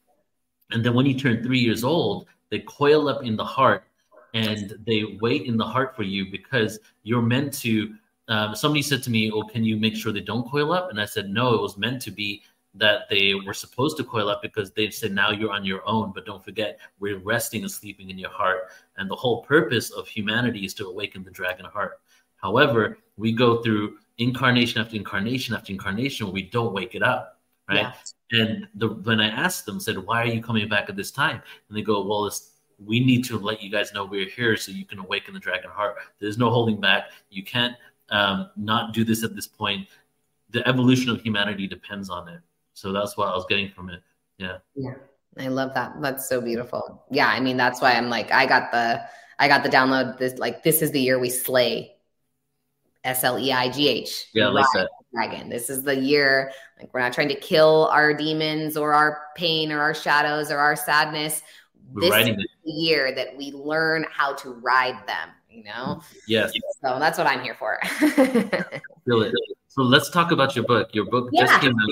[0.70, 3.84] and then when you turn three years old, they coil up in the heart
[4.34, 7.94] and they wait in the heart for you because you're meant to
[8.28, 11.00] um, somebody said to me, "Oh, can you make sure they don't coil up?" And
[11.00, 12.42] I said, "No, it was meant to be
[12.74, 16.12] that they were supposed to coil up because they said now you're on your own.
[16.12, 20.08] But don't forget, we're resting and sleeping in your heart, and the whole purpose of
[20.08, 22.00] humanity is to awaken the dragon heart.
[22.36, 27.76] However, we go through incarnation after incarnation after incarnation, we don't wake it up, right?"
[27.76, 27.92] Yeah.
[28.32, 31.40] And the, when I asked them, said, "Why are you coming back at this time?"
[31.68, 34.72] And they go, "Well, it's we need to let you guys know we're here so
[34.72, 35.96] you can awaken the dragon heart.
[36.18, 37.04] There's no holding back.
[37.30, 37.76] You can't
[38.10, 39.88] um, not do this at this point.
[40.50, 42.40] The evolution of humanity depends on it.
[42.74, 44.02] So that's what I was getting from it.
[44.38, 44.58] Yeah.
[44.74, 44.94] Yeah.
[45.38, 46.00] I love that.
[46.00, 47.04] That's so beautiful.
[47.10, 47.28] Yeah.
[47.28, 49.02] I mean, that's why I'm like, I got the,
[49.38, 51.96] I got the download this, like, this is the year we slay
[53.02, 54.26] S L E I G H.
[54.34, 54.48] Yeah.
[54.48, 54.90] Like that.
[55.12, 55.48] Dragon.
[55.48, 59.70] This is the year, like, we're not trying to kill our demons or our pain
[59.70, 61.42] or our shadows or our sadness.
[61.92, 66.02] We're this is the year that we learn how to ride them you know?
[66.26, 66.52] Yes.
[66.82, 67.78] So that's what I'm here for.
[67.98, 69.34] Feel it.
[69.68, 70.90] So let's talk about your book.
[70.92, 71.46] Your book yeah.
[71.46, 71.88] just came out,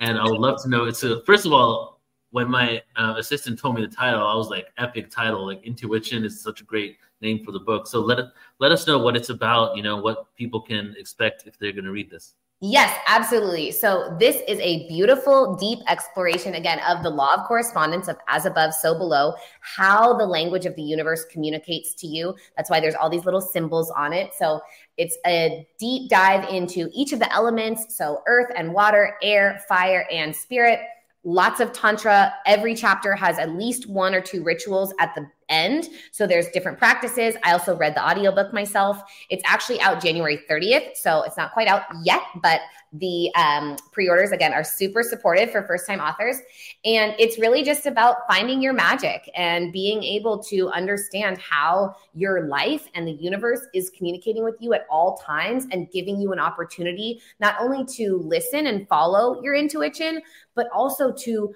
[0.00, 0.84] and I would love to know.
[0.84, 2.00] It's a, first of all,
[2.30, 5.46] when my uh, assistant told me the title, I was like, epic title.
[5.46, 7.86] Like IntuWitchin is such a great name for the book.
[7.86, 8.26] So let it,
[8.58, 9.76] let us know what it's about.
[9.76, 12.34] You know what people can expect if they're going to read this.
[12.60, 13.70] Yes, absolutely.
[13.70, 18.46] So, this is a beautiful, deep exploration again of the law of correspondence of as
[18.46, 22.34] above, so below, how the language of the universe communicates to you.
[22.56, 24.32] That's why there's all these little symbols on it.
[24.36, 24.60] So,
[24.96, 27.96] it's a deep dive into each of the elements.
[27.96, 30.80] So, earth and water, air, fire, and spirit.
[31.22, 32.34] Lots of Tantra.
[32.44, 35.88] Every chapter has at least one or two rituals at the end.
[36.12, 37.34] So there's different practices.
[37.44, 39.02] I also read the audiobook myself.
[39.30, 40.96] It's actually out January 30th.
[40.96, 42.60] So it's not quite out yet, but
[42.92, 46.38] the um, pre-orders again are super supportive for first-time authors.
[46.84, 52.46] And it's really just about finding your magic and being able to understand how your
[52.46, 56.38] life and the universe is communicating with you at all times and giving you an
[56.38, 60.22] opportunity not only to listen and follow your intuition,
[60.54, 61.54] but also to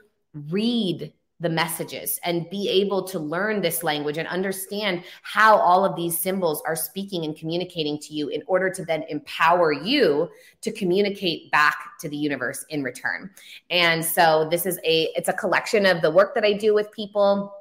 [0.51, 1.12] read
[1.43, 6.19] the messages and be able to learn this language and understand how all of these
[6.19, 10.28] symbols are speaking and communicating to you in order to then empower you
[10.60, 13.31] to communicate back to the universe in return.
[13.70, 16.90] And so this is a it's a collection of the work that I do with
[16.93, 17.52] people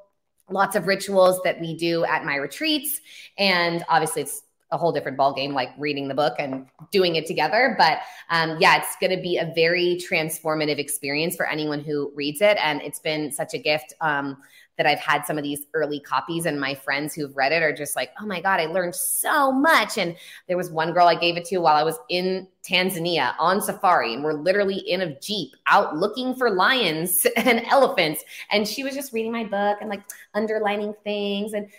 [0.50, 3.00] lots of rituals that we do at my retreats
[3.38, 7.26] and obviously it's a whole different ball game like reading the book and doing it
[7.26, 8.00] together but
[8.30, 12.58] um, yeah it's going to be a very transformative experience for anyone who reads it
[12.64, 14.38] and it's been such a gift um,
[14.82, 17.72] that I've had some of these early copies, and my friends who've read it are
[17.72, 20.00] just like, oh my God, I learned so much.
[20.00, 20.16] And
[20.48, 24.16] there was one girl I gave it to while I was in Tanzania on safari,
[24.16, 28.24] and we're literally in a Jeep out looking for lions and elephants.
[28.50, 30.02] And she was just reading my book and like
[30.34, 31.70] underlining things and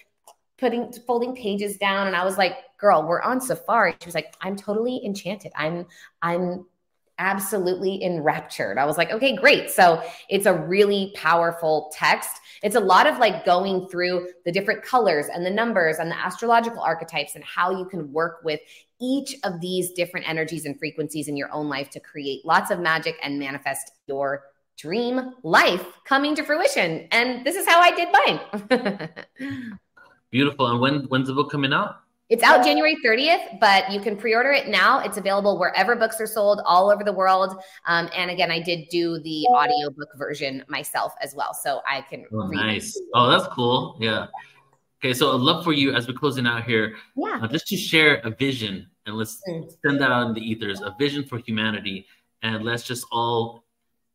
[0.62, 4.32] putting folding pages down and i was like girl we're on safari she was like
[4.42, 5.84] i'm totally enchanted i'm
[6.22, 6.64] i'm
[7.18, 8.78] absolutely enraptured.
[8.78, 9.70] I was like, okay, great.
[9.70, 12.40] So it's a really powerful text.
[12.62, 16.18] It's a lot of like going through the different colors and the numbers and the
[16.18, 18.60] astrological archetypes and how you can work with
[19.00, 22.80] each of these different energies and frequencies in your own life to create lots of
[22.80, 24.44] magic and manifest your
[24.76, 27.06] dream life coming to fruition.
[27.12, 28.08] And this is how I did
[29.40, 29.78] mine.
[30.32, 30.66] Beautiful.
[30.68, 32.00] And when when's the book coming out?
[32.30, 35.00] It's out January 30th, but you can pre order it now.
[35.00, 37.62] It's available wherever books are sold all over the world.
[37.84, 41.52] Um, and again, I did do the audiobook version myself as well.
[41.52, 42.24] So I can.
[42.32, 42.96] Oh, nice.
[42.96, 43.02] It.
[43.12, 43.98] Oh, that's cool.
[44.00, 44.28] Yeah.
[45.04, 45.12] Okay.
[45.12, 47.38] So I'd love for you as we're closing out here, yeah.
[47.42, 49.70] Uh, just to share a vision and let's mm.
[49.84, 52.06] send that out in the ethers a vision for humanity.
[52.42, 53.64] And let's just all,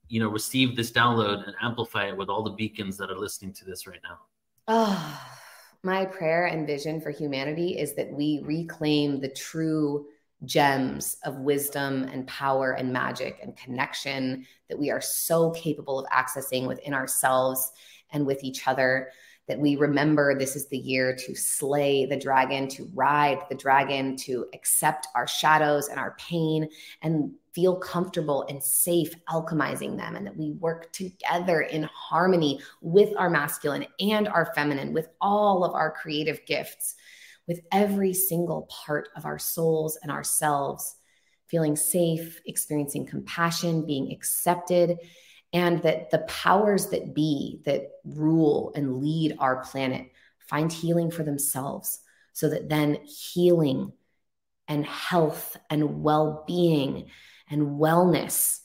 [0.08, 3.54] you know, receive this download and amplify it with all the beacons that are listening
[3.54, 4.18] to this right now.
[4.68, 5.38] Oh
[5.88, 10.06] my prayer and vision for humanity is that we reclaim the true
[10.44, 16.06] gems of wisdom and power and magic and connection that we are so capable of
[16.10, 17.72] accessing within ourselves
[18.12, 19.12] and with each other.
[19.48, 24.18] That we remember this is the year to slay the dragon, to ride the dragon,
[24.18, 26.68] to accept our shadows and our pain,
[27.02, 33.14] and feel comfortable and safe alchemizing them, and that we work together in harmony with
[33.18, 36.96] our masculine and our feminine, with all of our creative gifts,
[37.48, 40.98] with every single part of our souls and ourselves,
[41.48, 44.98] feeling safe, experiencing compassion, being accepted,
[45.54, 51.24] and that the powers that be that rule and lead our planet find healing for
[51.24, 52.00] themselves
[52.34, 53.92] so that then healing
[54.68, 57.10] and health and well being
[57.50, 58.60] and wellness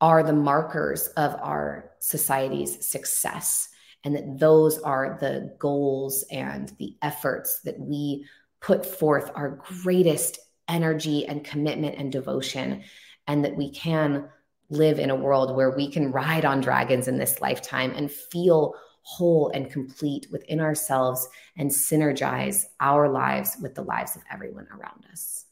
[0.00, 3.68] are the markers of our society's success
[4.04, 8.26] and that those are the goals and the efforts that we
[8.60, 10.38] put forth our greatest
[10.68, 12.82] energy and commitment and devotion
[13.26, 14.28] and that we can
[14.72, 18.74] live in a world where we can ride on dragons in this lifetime and feel
[19.02, 25.04] whole and complete within ourselves and synergize our lives with the lives of everyone around
[25.10, 25.44] us.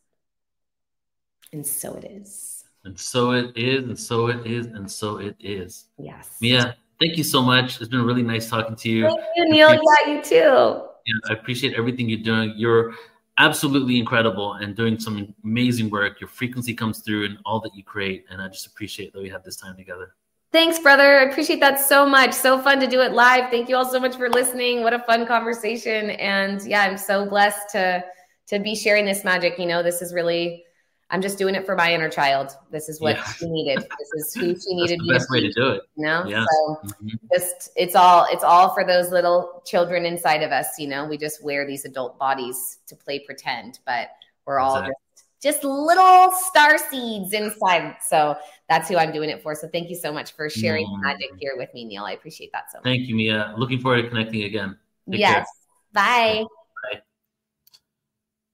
[1.53, 2.65] And so it is.
[2.85, 5.87] And so it is, and so it is, and so it is.
[5.99, 6.39] Yes.
[6.41, 7.79] Mia, thank you so much.
[7.81, 9.07] It's been really nice talking to you.
[9.07, 9.75] Thank you, Neil.
[9.75, 10.83] Yeah, you too.
[11.07, 12.55] Yeah, I appreciate everything you're doing.
[12.57, 12.95] You're
[13.41, 16.21] absolutely incredible and doing some amazing work.
[16.21, 18.27] Your frequency comes through in all that you create.
[18.31, 20.15] And I just appreciate that we had this time together.
[20.53, 21.21] Thanks, brother.
[21.21, 22.33] I appreciate that so much.
[22.35, 23.51] So fun to do it live.
[23.51, 24.83] Thank you all so much for listening.
[24.83, 26.11] What a fun conversation.
[26.11, 28.05] And yeah, I'm so blessed to
[28.49, 29.59] to be sharing this magic.
[29.59, 30.65] You know, this is really
[31.11, 32.53] I'm just doing it for my inner child.
[32.71, 33.25] This is what yeah.
[33.33, 33.79] she needed.
[33.79, 35.01] This is who she needed.
[35.01, 35.83] the best way to do it.
[35.97, 36.45] You know, yeah.
[36.45, 37.09] so mm-hmm.
[37.33, 40.79] just it's all it's all for those little children inside of us.
[40.79, 44.11] You know, we just wear these adult bodies to play pretend, but
[44.47, 44.95] we're all exactly.
[45.43, 47.97] just, just little star seeds inside.
[48.07, 48.37] So
[48.69, 49.57] that's who I'm doing it for.
[49.57, 51.03] So thank you so much for sharing mm-hmm.
[51.03, 52.05] magic here with me, Neil.
[52.05, 52.85] I appreciate that so much.
[52.85, 53.55] Thank you, Mia.
[53.57, 54.79] Looking forward to connecting again.
[55.11, 55.35] Take yes.
[55.35, 55.45] Care.
[55.93, 56.45] Bye.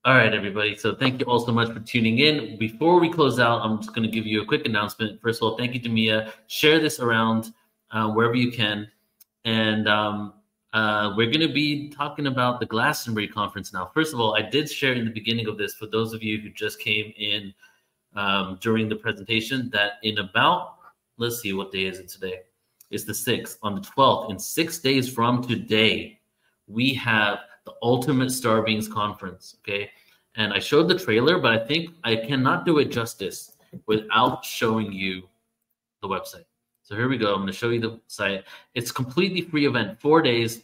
[0.06, 0.76] All right, everybody.
[0.76, 2.56] So thank you all so much for tuning in.
[2.60, 5.20] Before we close out, I'm just going to give you a quick announcement.
[5.20, 6.32] First of all, thank you to Mia.
[6.46, 7.52] Share this around
[7.90, 8.88] uh, wherever you can.
[9.44, 10.34] And um,
[10.72, 13.90] uh, we're going to be talking about the Glastonbury conference now.
[13.92, 16.40] First of all, I did share in the beginning of this for those of you
[16.40, 17.52] who just came in
[18.14, 20.76] um, during the presentation that in about,
[21.16, 22.42] let's see, what day is it today?
[22.92, 23.58] It's the 6th.
[23.64, 26.20] On the 12th, in six days from today,
[26.68, 29.56] we have the Ultimate Star Beings Conference.
[29.60, 29.90] Okay.
[30.36, 33.52] And I showed the trailer, but I think I cannot do it justice
[33.86, 35.24] without showing you
[36.00, 36.44] the website.
[36.82, 37.32] So here we go.
[37.32, 38.44] I'm going to show you the site.
[38.74, 40.62] It's completely free event, four days.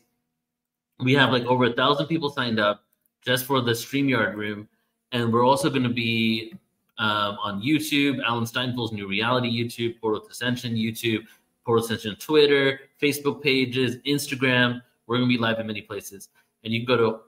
[1.01, 2.85] We have like over a thousand people signed up
[3.23, 4.69] just for the StreamYard room.
[5.11, 6.55] And we're also going to be
[6.99, 11.23] um, on YouTube, Alan Steinfeld's New Reality YouTube, Portal Ascension YouTube,
[11.65, 14.81] Portal Ascension Twitter, Facebook pages, Instagram.
[15.07, 16.29] We're going to be live in many places
[16.65, 17.21] and you can go to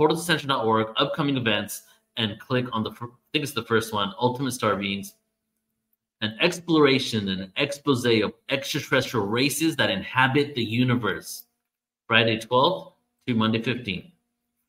[0.00, 1.82] portalascension.org, upcoming events,
[2.16, 5.14] and click on the, I think it's the first one, Ultimate Star Beings,
[6.20, 11.44] an exploration and an expose of extraterrestrial races that inhabit the universe.
[12.06, 12.92] Friday 12th
[13.26, 14.10] to Monday 15th,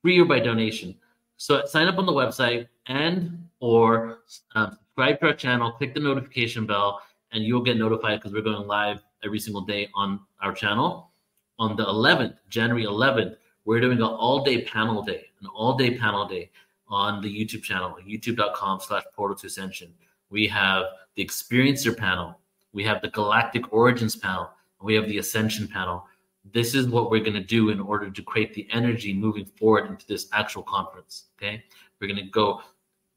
[0.01, 0.95] free or by donation.
[1.37, 4.19] So sign up on the website and or
[4.55, 7.01] um, subscribe to our channel, click the notification bell,
[7.31, 11.11] and you'll get notified because we're going live every single day on our channel
[11.59, 16.49] on the 11th, January 11th, we're doing an all-day panel day, an all-day panel day
[16.87, 19.93] on the YouTube channel, youtube.com slash portal to ascension.
[20.29, 20.85] We have
[21.15, 22.39] the experiencer panel,
[22.73, 24.49] we have the galactic origins panel,
[24.81, 26.05] we have the ascension panel.
[26.51, 29.89] This is what we're going to do in order to create the energy moving forward
[29.89, 31.25] into this actual conference.
[31.37, 31.63] Okay.
[32.01, 32.61] We're going to go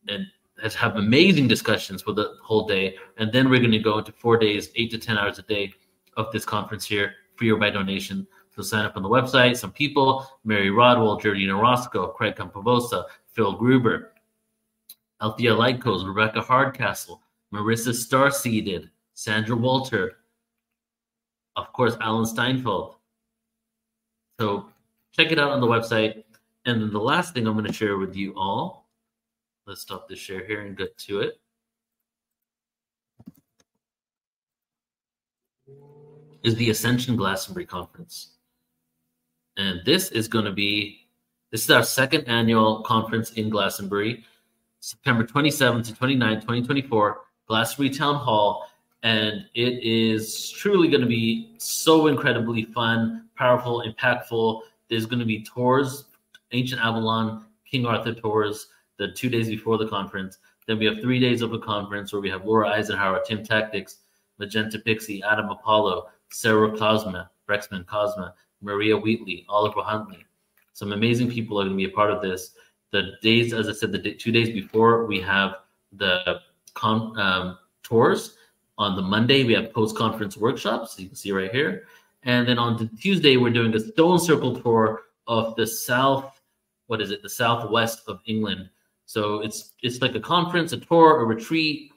[0.06, 0.27] and
[0.74, 2.97] have amazing discussions for the whole day.
[3.16, 5.73] And then we're going to go into four days, eight to 10 hours a day
[6.16, 8.27] of this conference here, free or by donation.
[8.57, 9.59] So sign up on the website.
[9.59, 14.12] Some people, Mary Rodwell, Jordina Roscoe, Craig Campobasso, Phil Gruber,
[15.20, 17.20] Althea Lightcoast, Rebecca Hardcastle,
[17.53, 20.16] Marissa Starseeded, Sandra Walter,
[21.57, 22.97] of course, Alan Steinfeld.
[24.41, 24.69] So
[25.12, 26.24] check it out on the website.
[26.65, 28.89] And then the last thing I'm going to share with you all,
[29.66, 31.41] let's stop the share here and get to it,
[36.43, 38.36] is the Ascension Glastonbury Conference.
[39.57, 41.07] And this is going to be,
[41.51, 44.24] this is our second annual conference in Glastonbury,
[44.81, 48.69] September 27th to 29th, 2024, Glastonbury Town Hall
[49.07, 54.62] and it is truly going to be so incredibly fun, powerful, impactful.
[54.91, 56.07] There's going to be tours,
[56.51, 58.66] Ancient Avalon, King Arthur tours,
[58.97, 60.39] the two days before the conference.
[60.66, 63.99] Then we have three days of a conference where we have Laura Eisenhower, Tim Tactics,
[64.39, 70.24] Magenta Pixie, Adam Apollo, Sarah Cosma, Brexman Cosma, Maria Wheatley, Oliver Huntley.
[70.73, 72.53] Some amazing people are going to be a part of this.
[72.91, 75.57] The days, as I said, the two days before, we have
[75.93, 76.41] the
[76.74, 78.37] con, um, tours
[78.78, 80.99] on the Monday, we have post conference workshops.
[80.99, 81.85] You can see right here.
[82.24, 86.41] And then on the Tuesday, we're doing a stone circle tour of the south,
[86.87, 88.69] what is it, the southwest of England.
[89.07, 91.93] So it's it's like a conference, a tour, a retreat,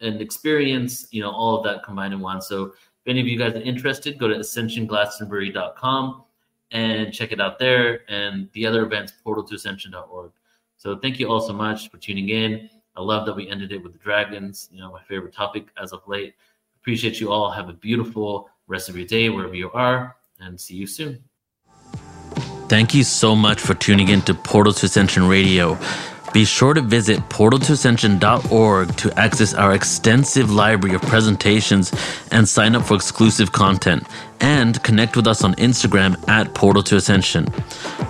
[0.00, 2.42] an experience, you know, all of that combined in one.
[2.42, 2.74] So
[3.08, 6.22] any of you guys are interested, go to ascensionglastonbury.com
[6.70, 8.00] and check it out there.
[8.08, 10.32] And the other events, portal to ascension.org.
[10.76, 12.70] So thank you all so much for tuning in.
[12.96, 15.92] I love that we ended it with the Dragons, you know, my favorite topic as
[15.92, 16.34] of late.
[16.80, 17.50] Appreciate you all.
[17.50, 21.22] Have a beautiful rest of your day wherever you are, and see you soon.
[22.68, 25.78] Thank you so much for tuning in to Portal to Ascension Radio.
[26.32, 31.92] Be sure to visit portaltoascension.org to access our extensive library of presentations
[32.30, 34.06] and sign up for exclusive content
[34.40, 37.46] and connect with us on Instagram at Portal to Ascension.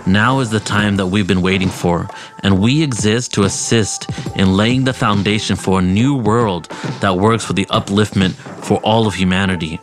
[0.06, 2.08] Now is the time that we've been waiting for,
[2.42, 6.64] and we exist to assist in laying the foundation for a new world
[7.00, 8.32] that works for the upliftment
[8.64, 9.80] for all of humanity.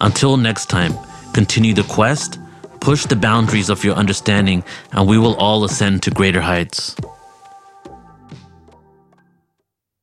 [0.00, 0.92] Until next time,
[1.32, 2.38] continue the quest,
[2.80, 6.96] push the boundaries of your understanding, and we will all ascend to greater heights.